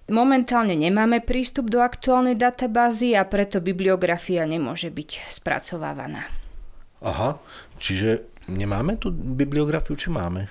Momentálne 0.09 0.73
nemáme 0.73 1.21
prístup 1.21 1.69
do 1.69 1.85
aktuálnej 1.85 2.33
databázy 2.33 3.13
a 3.13 3.23
preto 3.23 3.61
bibliografia 3.61 4.43
nemôže 4.49 4.89
byť 4.89 5.29
spracovávaná. 5.29 6.25
Aha, 6.99 7.39
čiže 7.79 8.27
nemáme 8.49 8.97
tú 8.97 9.13
bibliografiu, 9.13 9.93
či 9.93 10.09
máme? 10.09 10.49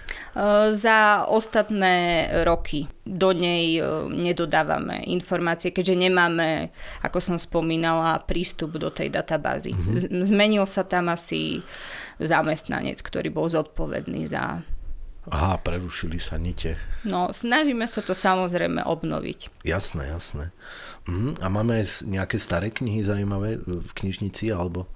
Za 0.71 1.27
ostatné 1.27 2.25
roky 2.47 2.87
do 3.03 3.35
nej 3.35 3.83
nedodávame 4.09 5.03
informácie, 5.11 5.75
keďže 5.75 6.09
nemáme, 6.09 6.71
ako 7.03 7.19
som 7.19 7.37
spomínala, 7.37 8.23
prístup 8.23 8.79
do 8.79 8.89
tej 8.95 9.11
databázy. 9.11 9.75
Mm-hmm. 9.75 10.25
Zmenil 10.25 10.65
sa 10.71 10.87
tam 10.87 11.11
asi 11.11 11.61
zamestnanec, 12.23 13.03
ktorý 13.03 13.35
bol 13.35 13.51
zodpovedný 13.51 14.31
za 14.31 14.63
Aha, 15.29 15.61
prerušili 15.61 16.17
sa 16.17 16.41
nite. 16.41 16.81
No, 17.05 17.29
snažíme 17.31 17.85
sa 17.85 18.01
to 18.01 18.17
samozrejme 18.17 18.85
obnoviť. 18.85 19.65
Jasné, 19.65 20.09
jasné. 20.09 20.51
Mhm. 21.09 21.41
A 21.41 21.47
máme 21.49 21.81
aj 21.81 22.05
nejaké 22.05 22.37
staré 22.41 22.69
knihy 22.69 23.05
zaujímavé 23.05 23.61
v 23.65 23.91
knižnici, 23.97 24.53
alebo 24.53 24.89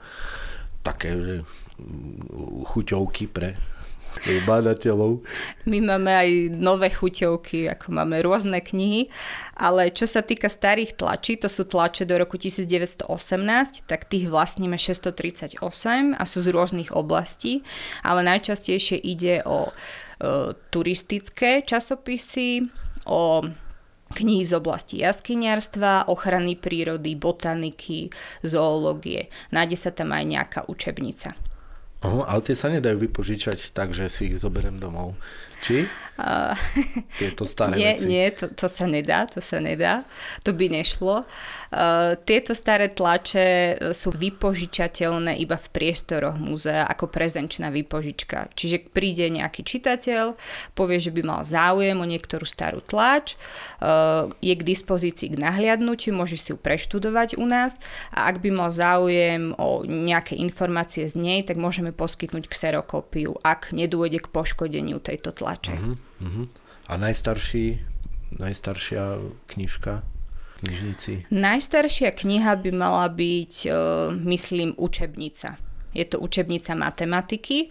také, 0.82 1.14
že 1.14 1.34
mm, 1.78 2.66
chuťovky 2.68 3.30
pre 3.30 3.56
bádateľov. 4.44 5.24
My 5.64 5.78
máme 5.80 6.12
aj 6.12 6.30
nové 6.52 6.92
chuťovky, 6.92 7.68
ako 7.72 7.96
máme 7.96 8.20
rôzne 8.20 8.60
knihy, 8.60 9.08
ale 9.56 9.88
čo 9.88 10.04
sa 10.04 10.20
týka 10.20 10.52
starých 10.52 11.00
tlačí, 11.00 11.40
to 11.40 11.48
sú 11.48 11.64
tlače 11.64 12.04
do 12.04 12.20
roku 12.20 12.36
1918, 12.36 13.08
tak 13.88 14.06
tých 14.06 14.28
vlastníme 14.28 14.76
638 14.76 15.64
a 16.16 16.22
sú 16.28 16.38
z 16.44 16.48
rôznych 16.52 16.92
oblastí, 16.92 17.64
ale 18.04 18.20
najčastejšie 18.26 19.00
ide 19.00 19.40
o 19.48 19.72
turistické 20.70 21.66
časopisy, 21.66 22.70
o 23.10 23.42
knihy 24.12 24.44
z 24.44 24.52
oblasti 24.54 25.00
jaskyniarstva, 25.02 26.06
ochrany 26.06 26.54
prírody, 26.54 27.16
botaniky, 27.16 28.12
zoológie. 28.44 29.32
Nájde 29.50 29.76
sa 29.76 29.90
tam 29.90 30.12
aj 30.12 30.24
nejaká 30.28 30.60
učebnica. 30.68 31.34
Oho, 32.02 32.26
ale 32.26 32.42
tie 32.42 32.58
sa 32.58 32.66
nedajú 32.66 32.98
vypožičať 33.08 33.70
tak, 33.70 33.94
že 33.94 34.10
si 34.10 34.30
ich 34.30 34.42
zoberiem 34.42 34.82
domov. 34.82 35.14
Či? 35.62 35.86
Uh, 36.12 36.52
tieto 37.22 37.48
staré 37.48 37.72
nie, 37.72 37.94
veci? 37.96 38.04
Nie, 38.04 38.26
to, 38.36 38.52
to 38.52 38.68
sa 38.68 38.84
nedá, 38.84 39.24
to 39.24 39.40
sa 39.40 39.62
nedá. 39.64 40.04
To 40.44 40.52
by 40.52 40.68
nešlo. 40.68 41.24
Uh, 41.72 42.20
tieto 42.28 42.52
staré 42.52 42.92
tlače 42.92 43.80
sú 43.96 44.12
vypožičateľné 44.12 45.40
iba 45.40 45.56
v 45.56 45.68
priestoroch 45.72 46.36
múzea 46.36 46.84
ako 46.84 47.08
prezenčná 47.08 47.72
vypožička. 47.72 48.52
Čiže 48.52 48.92
príde 48.92 49.24
nejaký 49.32 49.64
čitateľ, 49.64 50.36
povie, 50.76 51.00
že 51.00 51.14
by 51.14 51.22
mal 51.24 51.40
záujem 51.48 51.96
o 51.96 52.04
niektorú 52.04 52.44
starú 52.44 52.84
tlač, 52.84 53.38
uh, 53.80 54.28
je 54.44 54.52
k 54.52 54.66
dispozícii 54.66 55.32
k 55.32 55.40
nahliadnutiu, 55.40 56.12
môže 56.12 56.36
si 56.36 56.52
ju 56.52 56.60
preštudovať 56.60 57.40
u 57.40 57.48
nás 57.48 57.80
a 58.12 58.28
ak 58.28 58.44
by 58.44 58.50
mal 58.52 58.68
záujem 58.68 59.56
o 59.56 59.80
nejaké 59.88 60.36
informácie 60.36 61.08
z 61.08 61.16
nej, 61.16 61.40
tak 61.40 61.56
môžeme 61.56 61.88
poskytnúť 61.94 62.52
kserokópiu, 62.52 63.40
ak 63.40 63.72
nedôjde 63.72 64.20
k 64.20 64.28
poškodeniu 64.28 65.00
tejto 65.00 65.32
tlače 65.32 65.51
tlače. 65.52 65.72
Uh-huh, 65.72 65.96
uh-huh. 66.22 66.48
A 66.88 66.96
najstarší, 66.96 67.78
najstaršia 68.40 69.18
knižka 69.46 70.02
knižnici? 70.64 71.26
Najstaršia 71.30 72.10
kniha 72.10 72.56
by 72.56 72.72
mala 72.72 73.08
byť, 73.12 73.54
uh, 73.68 73.74
myslím, 74.24 74.74
učebnica. 74.80 75.56
Je 75.92 76.04
to 76.08 76.18
učebnica 76.18 76.74
matematiky. 76.74 77.68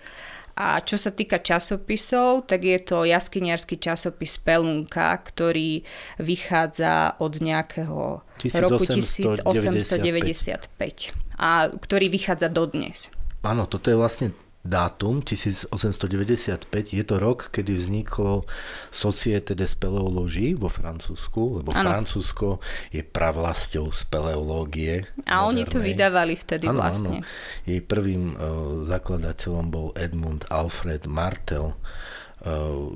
A 0.52 0.84
čo 0.84 1.00
sa 1.00 1.16
týka 1.16 1.40
časopisov, 1.40 2.44
tak 2.46 2.68
je 2.68 2.76
to 2.84 3.08
jaskyniarský 3.08 3.80
časopis 3.80 4.36
Pelunka, 4.38 5.16
ktorý 5.24 5.82
vychádza 6.20 7.16
od 7.24 7.40
nejakého 7.40 8.20
1895 8.38 8.62
roku 8.62 8.84
1895 8.84 11.16
a 11.40 11.72
ktorý 11.72 12.12
vychádza 12.12 12.52
dodnes. 12.52 13.08
Áno, 13.42 13.66
toto 13.66 13.90
je 13.90 13.98
vlastne 13.98 14.38
dátum 14.62 15.26
1895, 15.26 16.94
je 16.94 17.02
to 17.02 17.16
rok, 17.18 17.50
kedy 17.50 17.74
vzniklo 17.74 18.46
Societe 18.94 19.58
de 19.58 19.66
Speleologie 19.66 20.54
vo 20.54 20.70
Francúzsku, 20.70 21.62
lebo 21.62 21.74
ano. 21.74 21.90
Francúzsko 21.90 22.62
je 22.94 23.02
pravlasťou 23.02 23.90
speleológie. 23.90 25.10
A 25.26 25.42
modernej. 25.42 25.50
oni 25.50 25.64
to 25.66 25.78
vydávali 25.82 26.34
vtedy 26.38 26.70
ano, 26.70 26.78
vlastne. 26.78 27.26
Ano. 27.26 27.66
Jej 27.66 27.82
prvým 27.82 28.38
uh, 28.38 28.38
zakladateľom 28.86 29.66
bol 29.74 29.88
Edmund 29.98 30.46
Alfred 30.54 31.10
Martel, 31.10 31.74
uh, 31.74 31.78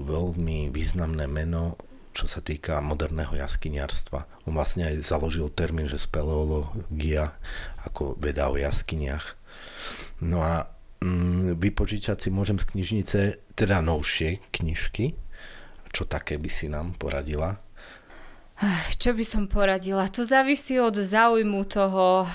veľmi 0.06 0.70
významné 0.70 1.26
meno, 1.26 1.82
čo 2.14 2.30
sa 2.30 2.46
týka 2.46 2.78
moderného 2.80 3.34
jaskyniarstva. 3.42 4.46
On 4.46 4.54
vlastne 4.54 4.86
aj 4.86 5.02
založil 5.02 5.50
termín, 5.50 5.90
že 5.90 5.98
speleológia 5.98 7.34
ako 7.82 8.16
veda 8.22 8.54
o 8.54 8.56
jaskyniach. 8.56 9.36
No 10.24 10.46
a 10.46 10.75
vypožičať 11.56 12.18
si 12.28 12.30
môžem 12.34 12.58
z 12.58 12.66
knižnice 12.70 13.20
teda 13.54 13.82
novšie 13.82 14.42
knižky. 14.54 15.16
Čo 15.96 16.04
také 16.06 16.36
by 16.36 16.50
si 16.52 16.68
nám 16.68 16.98
poradila? 17.00 17.65
Čo 19.04 19.12
by 19.12 19.24
som 19.28 19.52
poradila? 19.52 20.08
To 20.16 20.24
závisí 20.24 20.80
od 20.80 20.96
záujmu 20.96 21.68
toho 21.68 22.24
e, 22.24 22.28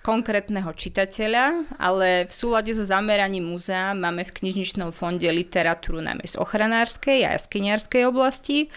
konkrétneho 0.00 0.72
čitateľa, 0.72 1.76
ale 1.76 2.24
v 2.24 2.32
súlade 2.32 2.72
so 2.72 2.80
zameraním 2.80 3.52
múzea 3.52 3.92
máme 3.92 4.24
v 4.24 4.32
knižničnom 4.32 4.96
fonde 4.96 5.28
literatúru 5.28 6.00
najmä 6.00 6.24
z 6.24 6.40
ochranárskej 6.40 7.28
a 7.28 7.36
jaskyniarskej 7.36 8.08
oblasti. 8.08 8.72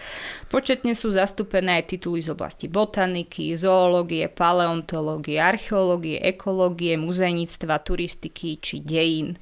Početne 0.52 0.92
sú 0.92 1.08
zastúpené 1.08 1.80
aj 1.80 1.96
tituly 1.96 2.20
z 2.20 2.36
oblasti 2.36 2.68
botaniky, 2.68 3.56
zoológie, 3.56 4.28
paleontológie, 4.28 5.40
archeológie, 5.40 6.20
ekológie, 6.20 7.00
muzejníctva, 7.00 7.80
turistiky 7.80 8.60
či 8.60 8.84
dejín. 8.84 9.40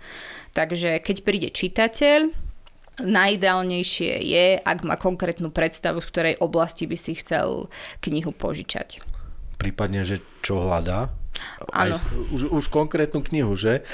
Takže 0.55 1.03
keď 1.03 1.17
príde 1.27 1.49
čitateľ, 1.51 2.48
najideálnejšie 3.03 4.13
je, 4.23 4.47
ak 4.59 4.83
má 4.83 4.99
konkrétnu 4.99 5.55
predstavu, 5.55 6.03
v 6.03 6.11
ktorej 6.11 6.35
oblasti 6.43 6.91
by 6.91 6.97
si 6.99 7.15
chcel 7.19 7.71
knihu 8.03 8.35
požičať. 8.35 9.03
Prípadne, 9.59 10.07
že 10.07 10.23
čo 10.43 10.63
hľadá? 10.63 11.11
Áno. 11.71 11.99
Už, 12.35 12.51
už 12.51 12.65
konkrétnu 12.71 13.23
knihu, 13.23 13.55
že? 13.55 13.87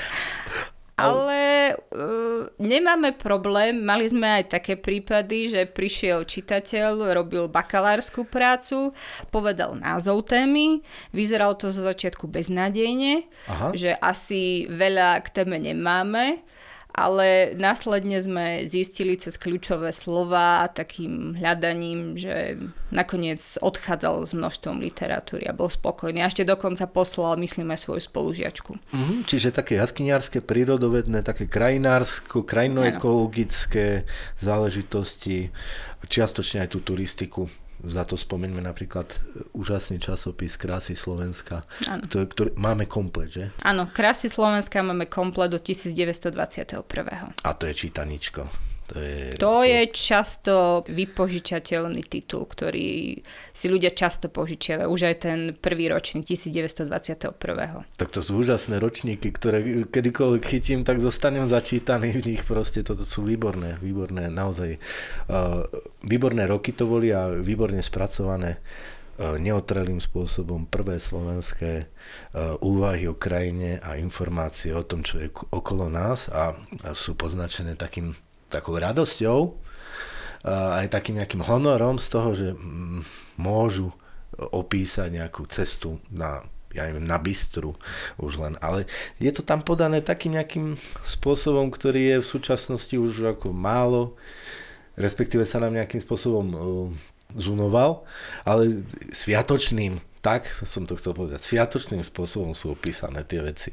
Ale 0.94 1.74
uh, 1.74 2.46
nemáme 2.62 3.18
problém, 3.18 3.82
mali 3.82 4.06
sme 4.06 4.38
aj 4.40 4.54
také 4.54 4.78
prípady, 4.78 5.50
že 5.50 5.66
prišiel 5.66 6.22
čitateľ, 6.22 7.10
robil 7.18 7.50
bakalárskú 7.50 8.22
prácu, 8.22 8.94
povedal 9.34 9.74
názov 9.74 10.30
témy, 10.30 10.86
vyzeralo 11.10 11.58
to 11.58 11.74
zo 11.74 11.82
začiatku 11.82 12.30
beznádejne, 12.30 13.26
Aha. 13.50 13.74
že 13.74 13.90
asi 13.98 14.70
veľa 14.70 15.18
k 15.26 15.42
téme 15.42 15.58
nemáme, 15.58 16.46
ale 16.94 17.58
následne 17.58 18.22
sme 18.22 18.70
zistili 18.70 19.18
cez 19.18 19.34
kľúčové 19.34 19.90
slova 19.90 20.70
takým 20.70 21.34
hľadaním, 21.34 22.14
že 22.14 22.54
nakoniec 22.94 23.42
odchádzal 23.58 24.22
s 24.22 24.32
množstvom 24.38 24.78
literatúry 24.78 25.50
a 25.50 25.56
bol 25.58 25.66
spokojný. 25.66 26.22
A 26.22 26.30
ešte 26.30 26.46
dokonca 26.46 26.86
poslal, 26.86 27.34
myslím, 27.42 27.74
svoju 27.74 27.98
spolužiačku. 27.98 28.78
Mm-hmm, 28.78 29.18
čiže 29.26 29.50
také 29.50 29.74
jaskyniarské, 29.82 30.38
prírodovedné, 30.38 31.26
také 31.26 31.50
krajinársko, 31.50 32.46
krajinoekologické 32.46 34.06
záležitosti, 34.38 35.50
čiastočne 36.06 36.62
aj 36.62 36.78
tú 36.78 36.78
turistiku 36.78 37.50
za 37.86 38.04
to 38.04 38.16
spomeňme 38.18 38.60
napríklad 38.64 39.08
e, 39.12 39.18
úžasný 39.54 40.00
časopis 40.00 40.56
Krásy 40.56 40.96
Slovenska, 40.98 41.62
ktorý, 42.10 42.26
ktorý 42.28 42.50
máme 42.56 42.88
komplet, 42.88 43.30
že? 43.30 43.44
Áno, 43.62 43.88
Krásy 43.92 44.32
Slovenska 44.32 44.82
máme 44.82 45.06
komplet 45.06 45.52
do 45.52 45.60
1921. 45.60 46.82
A 47.44 47.50
to 47.54 47.64
je 47.68 47.74
čítaničko. 47.74 48.73
To 48.92 49.00
je... 49.00 49.32
to 49.40 49.64
je 49.64 49.80
často 49.96 50.84
vypožičateľný 50.92 52.04
titul, 52.04 52.44
ktorý 52.44 53.16
si 53.56 53.66
ľudia 53.72 53.96
často 53.96 54.28
požičiavajú. 54.28 54.92
Už 54.92 55.08
aj 55.08 55.16
ten 55.24 55.38
prvý 55.56 55.88
ročník 55.88 56.28
1921. 56.28 57.32
Tak 57.96 58.08
to 58.12 58.20
sú 58.20 58.44
úžasné 58.44 58.76
ročníky, 58.76 59.32
ktoré 59.32 59.88
kedykoľvek 59.88 60.42
chytím, 60.44 60.84
tak 60.84 61.00
zostanem 61.00 61.48
začítaný 61.48 62.20
v 62.20 62.36
nich. 62.36 62.42
Proste 62.44 62.84
toto 62.84 63.08
sú 63.08 63.24
výborné, 63.24 63.80
výborné, 63.80 64.28
naozaj. 64.28 64.76
Uh, 65.32 65.64
výborné 66.04 66.44
roky 66.44 66.76
to 66.76 66.84
boli 66.84 67.08
a 67.08 67.32
výborne 67.32 67.80
spracované 67.80 68.60
uh, 68.60 69.40
neotrelým 69.40 70.04
spôsobom 70.04 70.68
prvé 70.68 71.00
slovenské 71.00 71.88
uh, 71.88 72.60
úvahy 72.60 73.08
o 73.08 73.16
krajine 73.16 73.80
a 73.80 73.96
informácie 73.96 74.76
o 74.76 74.84
tom, 74.84 75.00
čo 75.00 75.24
je 75.24 75.32
okolo 75.32 75.88
nás 75.88 76.28
a 76.28 76.52
sú 76.92 77.16
poznačené 77.16 77.80
takým 77.80 78.12
takou 78.54 78.78
radosťou, 78.78 79.58
aj 80.46 80.92
takým 80.92 81.18
nejakým 81.18 81.42
honorom 81.42 81.96
z 81.96 82.06
toho, 82.12 82.30
že 82.36 82.48
mm, 82.52 83.00
môžu 83.40 83.90
opísať 84.36 85.08
nejakú 85.10 85.48
cestu 85.48 85.98
na 86.12 86.44
ja 86.74 86.90
neviem, 86.90 87.06
na 87.06 87.22
bystru 87.22 87.78
už 88.18 88.42
len, 88.42 88.58
ale 88.58 88.90
je 89.22 89.30
to 89.30 89.46
tam 89.46 89.62
podané 89.62 90.02
takým 90.02 90.34
nejakým 90.34 90.74
spôsobom, 91.06 91.70
ktorý 91.70 92.02
je 92.02 92.16
v 92.18 92.30
súčasnosti 92.34 92.96
už 92.98 93.38
ako 93.38 93.54
málo, 93.54 94.18
respektíve 94.98 95.46
sa 95.46 95.62
nám 95.62 95.78
nejakým 95.78 96.02
spôsobom 96.02 96.46
uh, 96.50 96.60
zunoval, 97.38 98.02
ale 98.42 98.82
sviatočným, 99.14 100.02
tak 100.18 100.50
som 100.50 100.82
to 100.82 100.98
chcel 100.98 101.14
povedať, 101.14 101.46
sviatočným 101.46 102.02
spôsobom 102.02 102.58
sú 102.58 102.74
opísané 102.74 103.22
tie 103.22 103.38
veci. 103.38 103.70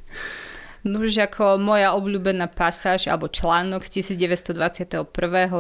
No 0.82 1.06
už 1.06 1.30
ako 1.30 1.62
moja 1.62 1.94
obľúbená 1.94 2.50
pasáž 2.50 3.06
alebo 3.06 3.30
článok 3.30 3.86
z 3.86 4.02
1921. 4.02 5.06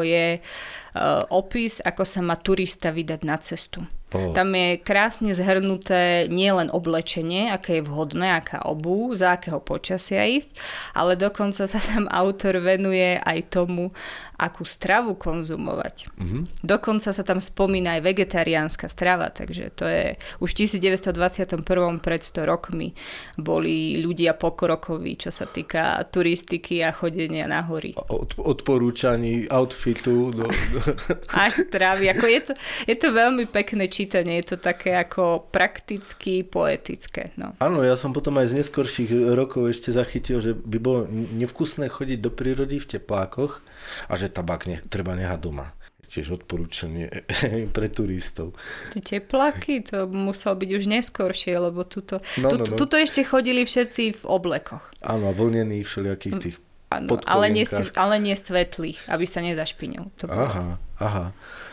je 0.02 0.26
uh, 0.42 1.24
opis, 1.30 1.78
ako 1.82 2.04
sa 2.04 2.26
má 2.26 2.34
turista 2.38 2.90
vydať 2.90 3.22
na 3.22 3.38
cestu. 3.38 3.86
Oh. 4.12 4.36
Tam 4.36 4.52
je 4.52 4.76
krásne 4.76 5.32
zhrnuté 5.32 6.28
nielen 6.28 6.68
oblečenie, 6.68 7.48
aké 7.48 7.80
je 7.80 7.88
vhodné, 7.88 8.36
aká 8.36 8.60
obu, 8.68 9.16
za 9.16 9.40
akého 9.40 9.64
počasia 9.64 10.28
ísť, 10.28 10.60
ale 10.92 11.16
dokonca 11.16 11.64
sa 11.64 11.80
tam 11.80 12.12
autor 12.12 12.60
venuje 12.60 13.16
aj 13.16 13.40
tomu, 13.48 13.96
akú 14.42 14.66
stravu 14.66 15.14
konzumovať. 15.14 16.10
Mm-hmm. 16.18 16.66
Dokonca 16.66 17.14
sa 17.14 17.22
tam 17.22 17.38
spomína 17.38 18.02
aj 18.02 18.02
vegetariánska 18.02 18.90
strava, 18.90 19.30
takže 19.30 19.70
to 19.78 19.86
je 19.86 20.18
už 20.42 20.50
v 20.58 20.66
1921. 20.66 21.62
pred 22.02 22.22
100 22.26 22.50
rokmi 22.50 22.98
boli 23.38 24.02
ľudia 24.02 24.34
pokrokoví, 24.34 25.22
čo 25.22 25.30
sa 25.30 25.46
týka 25.46 26.02
turistiky 26.10 26.82
a 26.82 26.90
chodenia 26.90 27.46
na 27.46 27.62
hory. 27.62 27.94
Od, 27.94 28.42
odporúčaní 28.42 29.46
outfitu. 29.46 30.34
Do, 30.34 30.50
do... 30.50 30.80
A 31.38 31.54
stravy. 31.54 32.10
Ako 32.10 32.26
je, 32.26 32.40
to, 32.50 32.54
je 32.90 32.96
to 32.98 33.14
veľmi 33.14 33.46
pekné 33.46 33.86
čítanie, 33.86 34.42
je 34.42 34.58
to 34.58 34.58
také 34.58 34.98
ako 34.98 35.46
prakticky 35.54 36.42
poetické. 36.42 37.36
No. 37.38 37.54
Áno, 37.62 37.86
ja 37.86 37.94
som 37.94 38.10
potom 38.10 38.42
aj 38.42 38.50
z 38.50 38.58
neskorších 38.66 39.12
rokov 39.38 39.70
ešte 39.70 39.94
zachytil, 39.94 40.42
že 40.42 40.58
by 40.58 40.78
bolo 40.82 41.06
nevkusné 41.12 41.92
chodiť 41.92 42.18
do 42.18 42.34
prírody 42.34 42.82
v 42.82 42.98
teplákoch 42.98 43.62
a 44.08 44.14
že 44.18 44.31
tabak 44.32 44.66
ne, 44.66 44.80
treba 44.88 45.14
nehať 45.14 45.40
doma. 45.40 45.76
tiež 46.12 46.44
odporúčanie 46.44 47.08
pre 47.76 47.88
turistov. 47.88 48.52
Tie 48.92 49.00
teplaky, 49.00 49.80
to 49.80 50.12
muselo 50.12 50.60
byť 50.60 50.70
už 50.76 50.84
neskôršie, 50.92 51.56
lebo 51.56 51.88
tuto, 51.88 52.20
no, 52.36 52.52
no, 52.52 52.68
no. 52.68 52.76
tuto 52.76 53.00
ešte 53.00 53.24
chodili 53.24 53.64
všetci 53.64 54.20
v 54.20 54.24
oblekoch. 54.28 54.92
Áno, 55.00 55.32
vlnených 55.32 55.88
všelijakých 55.88 56.36
tých 56.40 56.58
Áno, 56.92 57.24
ale 57.24 57.48
nie, 57.56 57.64
ale 57.96 58.20
nie 58.20 58.36
svetlých, 58.36 59.08
aby 59.08 59.24
sa 59.24 59.40
nezašpinil. 59.40 60.12
To 60.20 60.26
bolo. 60.28 60.44
Aha, 60.44 60.68
aha. 61.00 61.26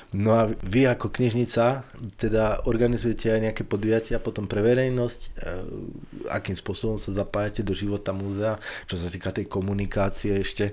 No 0.08 0.40
a 0.40 0.48
vy 0.48 0.88
ako 0.88 1.12
knižnica 1.12 1.84
teda 2.16 2.64
organizujete 2.64 3.28
aj 3.28 3.40
nejaké 3.44 3.62
podujatia 3.68 4.16
potom 4.16 4.48
pre 4.48 4.64
verejnosť? 4.64 5.20
E, 5.20 5.28
akým 6.32 6.56
spôsobom 6.56 6.96
sa 6.96 7.12
zapájate 7.12 7.60
do 7.60 7.76
života 7.76 8.16
múzea, 8.16 8.56
čo 8.88 8.96
sa 8.96 9.12
týka 9.12 9.36
tej 9.36 9.52
komunikácie 9.52 10.40
ešte 10.40 10.72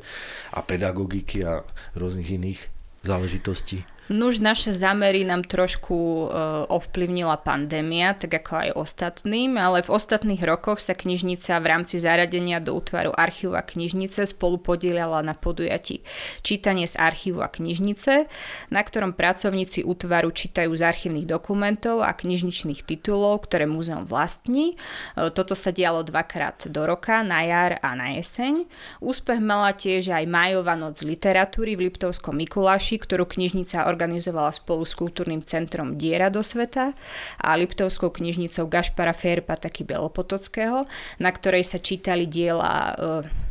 a 0.55 0.63
pedagogiky 0.63 1.43
a 1.43 1.67
rôznych 1.99 2.31
iných 2.31 2.61
záležitostí? 3.03 3.94
Nuž 4.05 4.37
naše 4.37 4.69
zamery 4.69 5.25
nám 5.25 5.41
trošku 5.49 5.97
e, 5.97 6.25
ovplyvnila 6.69 7.41
pandémia, 7.41 8.13
tak 8.13 8.37
ako 8.37 8.53
aj 8.61 8.69
ostatným, 8.77 9.57
ale 9.57 9.81
v 9.81 9.89
ostatných 9.89 10.45
rokoch 10.45 10.77
sa 10.77 10.93
knižnica 10.93 11.57
v 11.57 11.65
rámci 11.65 11.97
zaradenia 11.97 12.61
do 12.61 12.77
útvaru 12.77 13.09
archívu 13.17 13.57
a 13.57 13.65
knižnice 13.65 14.29
spolu 14.29 14.61
podielala 14.61 15.25
na 15.25 15.33
podujatí 15.33 16.05
Čítanie 16.45 16.85
z 16.85 17.01
archívu 17.01 17.41
a 17.41 17.49
knižnice, 17.49 18.29
na 18.69 18.81
ktorom 18.85 19.17
pracovníci 19.17 19.81
útvaru 19.81 20.29
čítajú 20.29 20.69
z 20.77 20.85
archívnych 20.85 21.25
dokumentov 21.25 22.05
a 22.05 22.13
knižničných 22.13 22.85
titulov, 22.85 23.49
ktoré 23.49 23.65
múzeum 23.65 24.05
vlastní. 24.05 24.77
E, 25.17 25.33
toto 25.33 25.57
sa 25.57 25.73
dialo 25.73 26.05
dvakrát 26.05 26.69
do 26.69 26.85
roka, 26.85 27.25
na 27.25 27.41
jar 27.41 27.81
a 27.81 27.97
na 27.97 28.13
jeseň. 28.21 28.69
Úspech 29.01 29.41
mala 29.41 29.73
tiež 29.73 30.13
aj 30.13 30.29
majová 30.29 30.77
noc 30.77 31.01
literatúry 31.01 31.73
v 31.73 31.89
Liptovskom 31.89 32.37
Mikuláši, 32.37 33.01
ktorú 33.01 33.25
knižnica 33.25 33.94
organizovala 33.95 34.51
spolu 34.51 34.83
s 34.83 34.91
kultúrnym 34.91 35.39
centrom 35.39 35.95
Diera 35.95 36.27
do 36.27 36.43
sveta 36.43 36.91
a 37.39 37.49
Liptovskou 37.55 38.11
knižnicou 38.11 38.67
Gašpara 38.67 39.15
Fierpa, 39.15 39.55
taký 39.55 39.87
Belopotockého, 39.87 40.83
na 41.23 41.31
ktorej 41.31 41.63
sa 41.63 41.79
čítali 41.79 42.27
diela, 42.27 42.91
e, 42.91 42.93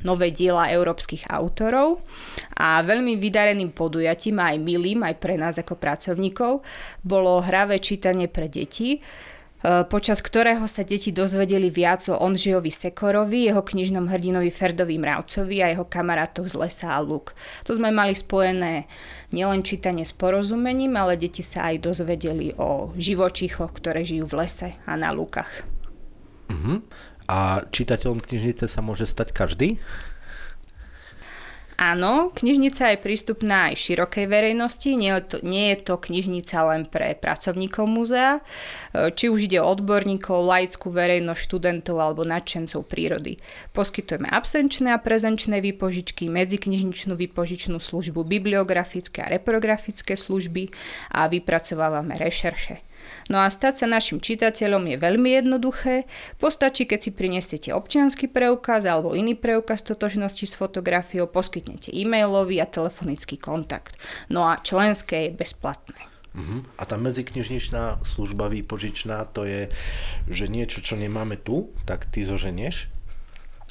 nové 0.04 0.28
diela 0.28 0.68
európskych 0.68 1.32
autorov. 1.32 2.04
A 2.60 2.84
veľmi 2.84 3.16
vydareným 3.16 3.72
podujatím, 3.72 4.36
aj 4.44 4.60
milým, 4.60 5.00
aj 5.08 5.16
pre 5.16 5.40
nás 5.40 5.56
ako 5.56 5.80
pracovníkov, 5.80 6.60
bolo 7.00 7.40
hravé 7.40 7.80
čítanie 7.80 8.28
pre 8.28 8.52
deti, 8.52 9.00
počas 9.88 10.20
ktorého 10.20 10.68
sa 10.68 10.84
deti 10.84 11.08
dozvedeli 11.08 11.72
viac 11.72 12.04
o 12.12 12.20
Onžiovi 12.20 12.68
Sekorovi, 12.68 13.48
jeho 13.48 13.64
knižnom 13.64 14.12
hrdinovi 14.12 14.52
Ferdovi 14.52 15.00
Mravcovi 15.00 15.64
a 15.64 15.72
jeho 15.72 15.88
kamarátoch 15.88 16.52
z 16.52 16.54
lesa 16.60 16.92
a 16.92 17.00
luk. 17.00 17.32
To 17.64 17.72
sme 17.72 17.88
mali 17.88 18.12
spojené 18.12 18.84
nielen 19.32 19.64
čítanie 19.64 20.04
s 20.04 20.12
porozumením, 20.12 20.92
ale 21.00 21.16
deti 21.16 21.40
sa 21.40 21.72
aj 21.72 21.80
dozvedeli 21.80 22.52
o 22.60 22.92
živočíchoch, 22.92 23.72
ktoré 23.72 24.04
žijú 24.04 24.28
v 24.28 24.44
lese 24.44 24.68
a 24.84 24.92
na 25.00 25.16
lukách. 25.16 25.64
Uh-huh. 26.52 26.84
A 27.24 27.64
čitateľom 27.72 28.20
knižnice 28.20 28.68
sa 28.68 28.84
môže 28.84 29.08
stať 29.08 29.32
každý? 29.32 29.80
Áno, 31.74 32.30
knižnica 32.30 32.94
je 32.94 33.02
prístupná 33.02 33.74
aj 33.74 33.82
širokej 33.82 34.30
verejnosti, 34.30 34.94
nie 34.94 35.10
je, 35.10 35.22
to, 35.26 35.36
nie 35.42 35.74
je 35.74 35.78
to 35.82 35.94
knižnica 35.98 36.56
len 36.70 36.82
pre 36.86 37.18
pracovníkov 37.18 37.90
múzea, 37.90 38.38
e, 38.38 39.10
či 39.10 39.26
už 39.26 39.50
ide 39.50 39.58
o 39.58 39.66
odborníkov, 39.66 40.38
laickú 40.46 40.94
verejnosť, 40.94 41.40
študentov 41.42 41.98
alebo 41.98 42.22
nadšencov 42.22 42.86
prírody. 42.86 43.42
Poskytujeme 43.74 44.30
absenčné 44.30 44.94
a 44.94 45.02
prezenčné 45.02 45.58
výpožičky, 45.58 46.30
medziknižničnú 46.30 47.18
výpožičnú 47.18 47.82
službu, 47.82 48.22
bibliografické 48.22 49.26
a 49.26 49.30
reprografické 49.34 50.14
služby 50.14 50.70
a 51.10 51.26
vypracovávame 51.26 52.14
rešerše. 52.14 52.93
No 53.32 53.40
a 53.40 53.48
stať 53.48 53.84
sa 53.84 53.86
našim 53.88 54.20
čitateľom 54.20 54.84
je 54.94 54.96
veľmi 55.00 55.30
jednoduché. 55.40 56.04
Postačí, 56.36 56.84
keď 56.84 56.98
si 57.00 57.10
prinesiete 57.10 57.70
občianský 57.72 58.28
preukaz 58.28 58.84
alebo 58.84 59.16
iný 59.16 59.32
preukaz 59.38 59.80
totožnosti 59.80 60.44
s 60.44 60.54
fotografiou, 60.54 61.24
poskytnete 61.28 61.92
e-mailový 61.94 62.60
a 62.60 62.68
telefonický 62.68 63.40
kontakt. 63.40 63.96
No 64.28 64.44
a 64.44 64.60
členské 64.60 65.28
je 65.28 65.36
bezplatné. 65.36 66.00
Uh-huh. 66.34 66.66
A 66.76 66.82
tá 66.82 66.98
medziknižničná 66.98 68.02
služba 68.02 68.50
výpožičná, 68.50 69.22
to 69.30 69.46
je, 69.46 69.70
že 70.26 70.50
niečo, 70.50 70.82
čo 70.82 70.98
nemáme 70.98 71.38
tu, 71.38 71.70
tak 71.86 72.10
ty 72.10 72.26
zoženieš 72.26 72.90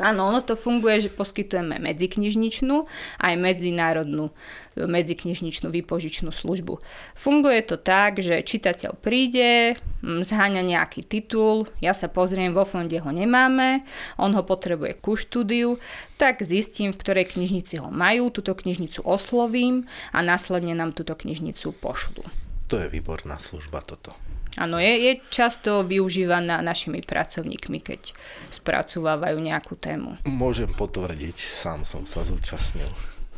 Áno, 0.01 0.25
ono 0.25 0.41
to 0.41 0.57
funguje, 0.57 1.05
že 1.05 1.13
poskytujeme 1.13 1.77
medziknižničnú 1.77 2.89
aj 3.21 3.33
medzinárodnú 3.37 4.33
medziknižničnú 4.73 5.69
výpožičnú 5.69 6.33
službu. 6.33 6.81
Funguje 7.13 7.61
to 7.61 7.77
tak, 7.77 8.17
že 8.17 8.41
čitateľ 8.41 8.97
príde, 8.97 9.77
mm, 10.01 10.25
zháňa 10.25 10.65
nejaký 10.65 11.05
titul, 11.05 11.69
ja 11.77 11.93
sa 11.93 12.09
pozriem, 12.09 12.57
vo 12.57 12.65
fonde 12.65 12.97
ho 12.97 13.11
nemáme, 13.13 13.85
on 14.17 14.33
ho 14.33 14.41
potrebuje 14.41 14.97
ku 14.97 15.13
štúdiu, 15.13 15.77
tak 16.17 16.41
zistím, 16.41 16.89
v 16.89 16.97
ktorej 16.97 17.37
knižnici 17.37 17.77
ho 17.77 17.93
majú, 17.93 18.33
túto 18.33 18.57
knižnicu 18.57 19.05
oslovím 19.05 19.85
a 20.09 20.25
následne 20.25 20.73
nám 20.73 20.97
túto 20.97 21.13
knižnicu 21.13 21.69
pošlu. 21.77 22.25
To 22.73 22.81
je 22.81 22.89
výborná 22.89 23.37
služba 23.37 23.85
toto. 23.85 24.17
Áno, 24.61 24.77
je, 24.77 24.93
je 25.09 25.13
často 25.33 25.81
využívaná 25.81 26.61
našimi 26.61 27.01
pracovníkmi, 27.01 27.81
keď 27.81 28.13
spracovávajú 28.53 29.41
nejakú 29.41 29.73
tému. 29.73 30.21
Môžem 30.29 30.69
potvrdiť, 30.69 31.37
sám 31.37 31.81
som 31.81 32.05
sa 32.05 32.21
zúčastnil. 32.21 32.85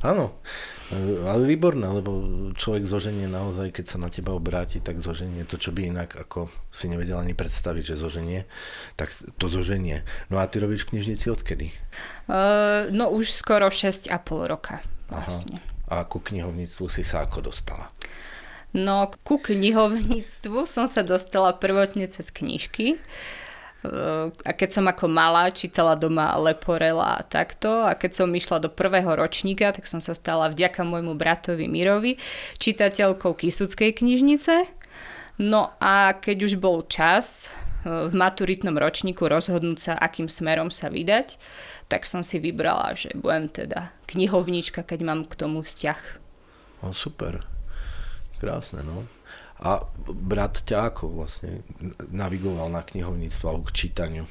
Áno, 0.06 0.38
ale 1.26 1.50
výborné, 1.50 1.88
lebo 1.90 2.12
človek 2.54 2.86
zoženie 2.86 3.26
naozaj, 3.26 3.74
keď 3.74 3.86
sa 3.90 3.98
na 3.98 4.14
teba 4.14 4.38
obráti, 4.38 4.78
tak 4.78 5.02
zoženie 5.02 5.48
to, 5.50 5.58
čo 5.58 5.74
by 5.74 5.90
inak 5.90 6.14
ako 6.14 6.52
si 6.70 6.86
nevedel 6.92 7.18
ani 7.18 7.34
predstaviť, 7.34 7.96
že 7.96 7.96
zoženie, 7.98 8.46
tak 8.94 9.10
to 9.42 9.50
zoženie. 9.50 10.06
No 10.30 10.38
a 10.38 10.46
ty 10.46 10.62
robíš 10.62 10.86
knižnici 10.86 11.32
odkedy? 11.34 11.74
Uh, 12.30 12.92
no 12.94 13.10
už 13.10 13.34
skoro 13.34 13.74
6,5 13.74 14.14
roka 14.46 14.86
vlastne. 15.10 15.58
Aha. 15.90 16.06
A 16.06 16.06
ku 16.06 16.22
knihovníctvu 16.22 16.86
si 16.86 17.02
sa 17.02 17.26
ako 17.26 17.50
dostala? 17.50 17.90
No, 18.76 19.08
ku 19.24 19.40
knihovníctvu 19.40 20.68
som 20.68 20.84
sa 20.84 21.00
dostala 21.00 21.56
prvotne 21.56 22.12
cez 22.12 22.28
knižky. 22.28 23.00
A 24.44 24.52
keď 24.52 24.70
som 24.76 24.86
ako 24.92 25.08
malá 25.08 25.48
čítala 25.48 25.96
doma 25.96 26.36
Leporela 26.36 27.22
a 27.22 27.24
takto 27.24 27.88
a 27.88 27.96
keď 27.96 28.12
som 28.20 28.36
išla 28.36 28.60
do 28.60 28.68
prvého 28.68 29.08
ročníka, 29.16 29.72
tak 29.72 29.88
som 29.88 30.04
sa 30.04 30.12
stala 30.12 30.52
vďaka 30.52 30.84
môjmu 30.84 31.16
bratovi 31.16 31.72
Mirovi 31.72 32.20
čitateľkou 32.60 33.32
Kisuckej 33.32 33.96
knižnice. 33.96 34.68
No 35.40 35.72
a 35.80 36.12
keď 36.16 36.52
už 36.52 36.54
bol 36.60 36.84
čas 36.88 37.48
e, 37.84 38.08
v 38.08 38.14
maturitnom 38.16 38.76
ročníku 38.76 39.28
rozhodnúť 39.28 39.80
sa, 39.80 39.94
akým 40.00 40.32
smerom 40.32 40.72
sa 40.72 40.88
vydať, 40.88 41.36
tak 41.92 42.08
som 42.08 42.24
si 42.24 42.40
vybrala, 42.40 42.96
že 42.96 43.12
budem 43.16 43.52
teda 43.52 43.92
knihovníčka, 44.08 44.88
keď 44.88 45.00
mám 45.04 45.22
k 45.28 45.36
tomu 45.36 45.60
vzťah. 45.60 46.00
No 46.82 46.96
super. 46.96 47.55
Krásne, 48.40 48.84
no. 48.84 49.08
A 49.64 49.88
brat 50.12 50.68
ťa 50.68 50.92
ako 50.92 51.24
vlastne 51.24 51.64
navigoval 52.12 52.68
na 52.68 52.84
knihovníctvo 52.84 53.46
alebo 53.48 53.66
k 53.72 53.88
čítaniu? 53.88 54.26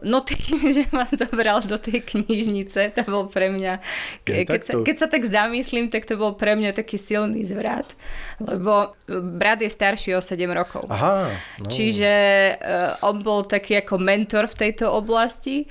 No 0.00 0.24
tým, 0.24 0.56
že 0.76 0.88
ma 0.96 1.04
zobral 1.04 1.60
do 1.60 1.76
tej 1.76 2.00
knižnice, 2.00 2.96
to 2.96 3.02
bol 3.04 3.28
pre 3.28 3.52
mňa, 3.52 3.84
ke, 4.24 4.48
keď, 4.48 4.60
sa, 4.64 4.72
keď 4.80 4.96
sa 4.96 5.06
tak 5.12 5.22
zamyslím, 5.28 5.92
tak 5.92 6.08
to 6.08 6.16
bol 6.16 6.32
pre 6.32 6.56
mňa 6.56 6.72
taký 6.72 6.96
silný 6.96 7.44
zvrat, 7.44 7.92
lebo 8.40 8.96
brat 9.08 9.60
je 9.60 9.68
starší 9.68 10.16
o 10.16 10.24
7 10.24 10.48
rokov. 10.56 10.88
Aha, 10.88 11.28
no. 11.60 11.68
Čiže 11.68 12.12
uh, 12.56 13.08
on 13.12 13.20
bol 13.20 13.44
taký 13.44 13.84
ako 13.84 14.00
mentor 14.00 14.48
v 14.48 14.56
tejto 14.56 14.88
oblasti 14.88 15.68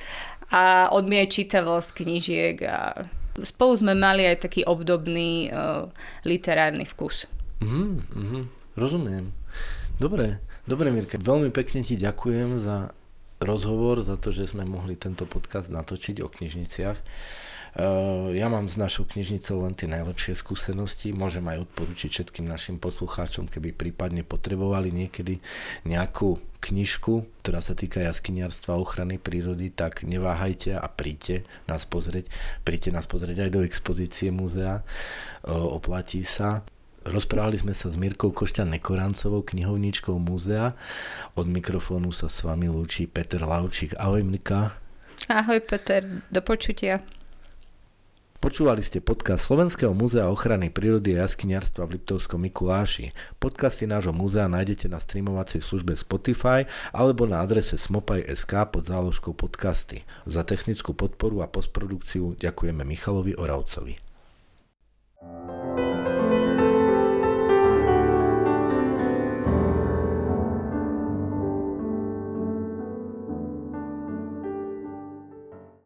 a 0.53 0.93
on 0.93 1.09
mi 1.09 1.17
aj 1.17 1.33
čítaval 1.33 1.81
z 1.81 1.89
knižiek 1.97 2.57
a 2.69 3.01
spolu 3.41 3.73
sme 3.77 3.93
mali 3.93 4.25
aj 4.25 4.47
taký 4.49 4.61
obdobný 4.65 5.49
uh, 5.51 5.89
literárny 6.25 6.85
vkus. 6.85 7.29
Mm-hmm, 7.61 7.89
mm-hmm, 8.13 8.43
rozumiem. 8.77 9.33
Dobre, 9.97 10.41
dobre 10.69 10.93
Mirka, 10.93 11.17
veľmi 11.17 11.49
pekne 11.49 11.81
ti 11.81 11.97
ďakujem 11.97 12.61
za 12.61 12.93
rozhovor, 13.41 14.01
za 14.01 14.17
to, 14.17 14.33
že 14.33 14.53
sme 14.53 14.65
mohli 14.65 14.97
tento 14.97 15.25
podcast 15.29 15.69
natočiť 15.69 16.21
o 16.25 16.29
knižniciach. 16.29 16.97
Uh, 17.77 18.33
ja 18.33 18.49
mám 18.49 18.65
s 18.65 18.73
našou 18.73 19.05
knižnicou 19.05 19.61
len 19.61 19.77
tie 19.77 19.85
najlepšie 19.85 20.33
skúsenosti, 20.33 21.13
môžem 21.13 21.45
aj 21.45 21.61
odporučiť 21.69 22.09
všetkým 22.09 22.49
našim 22.49 22.81
poslucháčom, 22.81 23.45
keby 23.45 23.69
prípadne 23.69 24.25
potrebovali 24.25 24.89
niekedy 24.89 25.37
nejakú 25.85 26.41
knižku, 26.57 27.29
ktorá 27.45 27.61
sa 27.61 27.77
týka 27.77 28.01
jaskyniarstva 28.01 28.73
a 28.73 28.81
ochrany 28.81 29.21
prírody, 29.21 29.69
tak 29.69 30.01
neváhajte 30.01 30.73
a 30.73 30.89
príďte 30.89 31.45
nás 31.69 31.85
pozrieť. 31.85 32.33
Príďte 32.65 32.97
nás 32.97 33.05
pozrieť 33.05 33.45
aj 33.45 33.51
do 33.53 33.61
expozície 33.61 34.33
múzea, 34.33 34.81
oplatí 35.45 36.25
sa. 36.25 36.65
Rozprávali 37.05 37.61
sme 37.61 37.77
sa 37.77 37.93
s 37.93 37.95
Mirkou 37.95 38.33
Košťan 38.33 38.73
Nekorancovou, 38.73 39.45
knihovníčkou 39.45 40.17
múzea. 40.17 40.73
Od 41.37 41.45
mikrofónu 41.45 42.09
sa 42.09 42.25
s 42.25 42.41
vami 42.41 42.73
lúči 42.73 43.05
Peter 43.05 43.45
Laučík. 43.45 43.93
Ahoj 44.01 44.25
Mirka. 44.25 44.73
Ahoj 45.29 45.61
Peter, 45.61 46.25
do 46.33 46.41
počutia. 46.41 47.05
Počúvali 48.37 48.85
ste 48.85 49.01
podcast 49.01 49.49
Slovenského 49.49 49.97
múzea 49.97 50.29
ochrany 50.29 50.69
prírody 50.69 51.17
a 51.17 51.25
jaskyniarstva 51.25 51.89
v 51.89 51.97
Liptovskom 51.97 52.37
Mikuláši. 52.45 53.09
Podcasty 53.41 53.89
nášho 53.89 54.13
múzea 54.13 54.45
nájdete 54.45 54.85
na 54.85 55.01
streamovacej 55.01 55.57
službe 55.57 55.97
Spotify 55.97 56.69
alebo 56.93 57.25
na 57.25 57.41
adrese 57.41 57.81
smopaj.sk 57.81 58.53
pod 58.69 58.85
záložkou 58.85 59.33
podcasty. 59.33 60.05
Za 60.29 60.45
technickú 60.45 60.93
podporu 60.93 61.41
a 61.41 61.49
postprodukciu 61.49 62.37
ďakujeme 62.37 62.85
Michalovi 62.85 63.33
Oravcovi. 63.33 63.97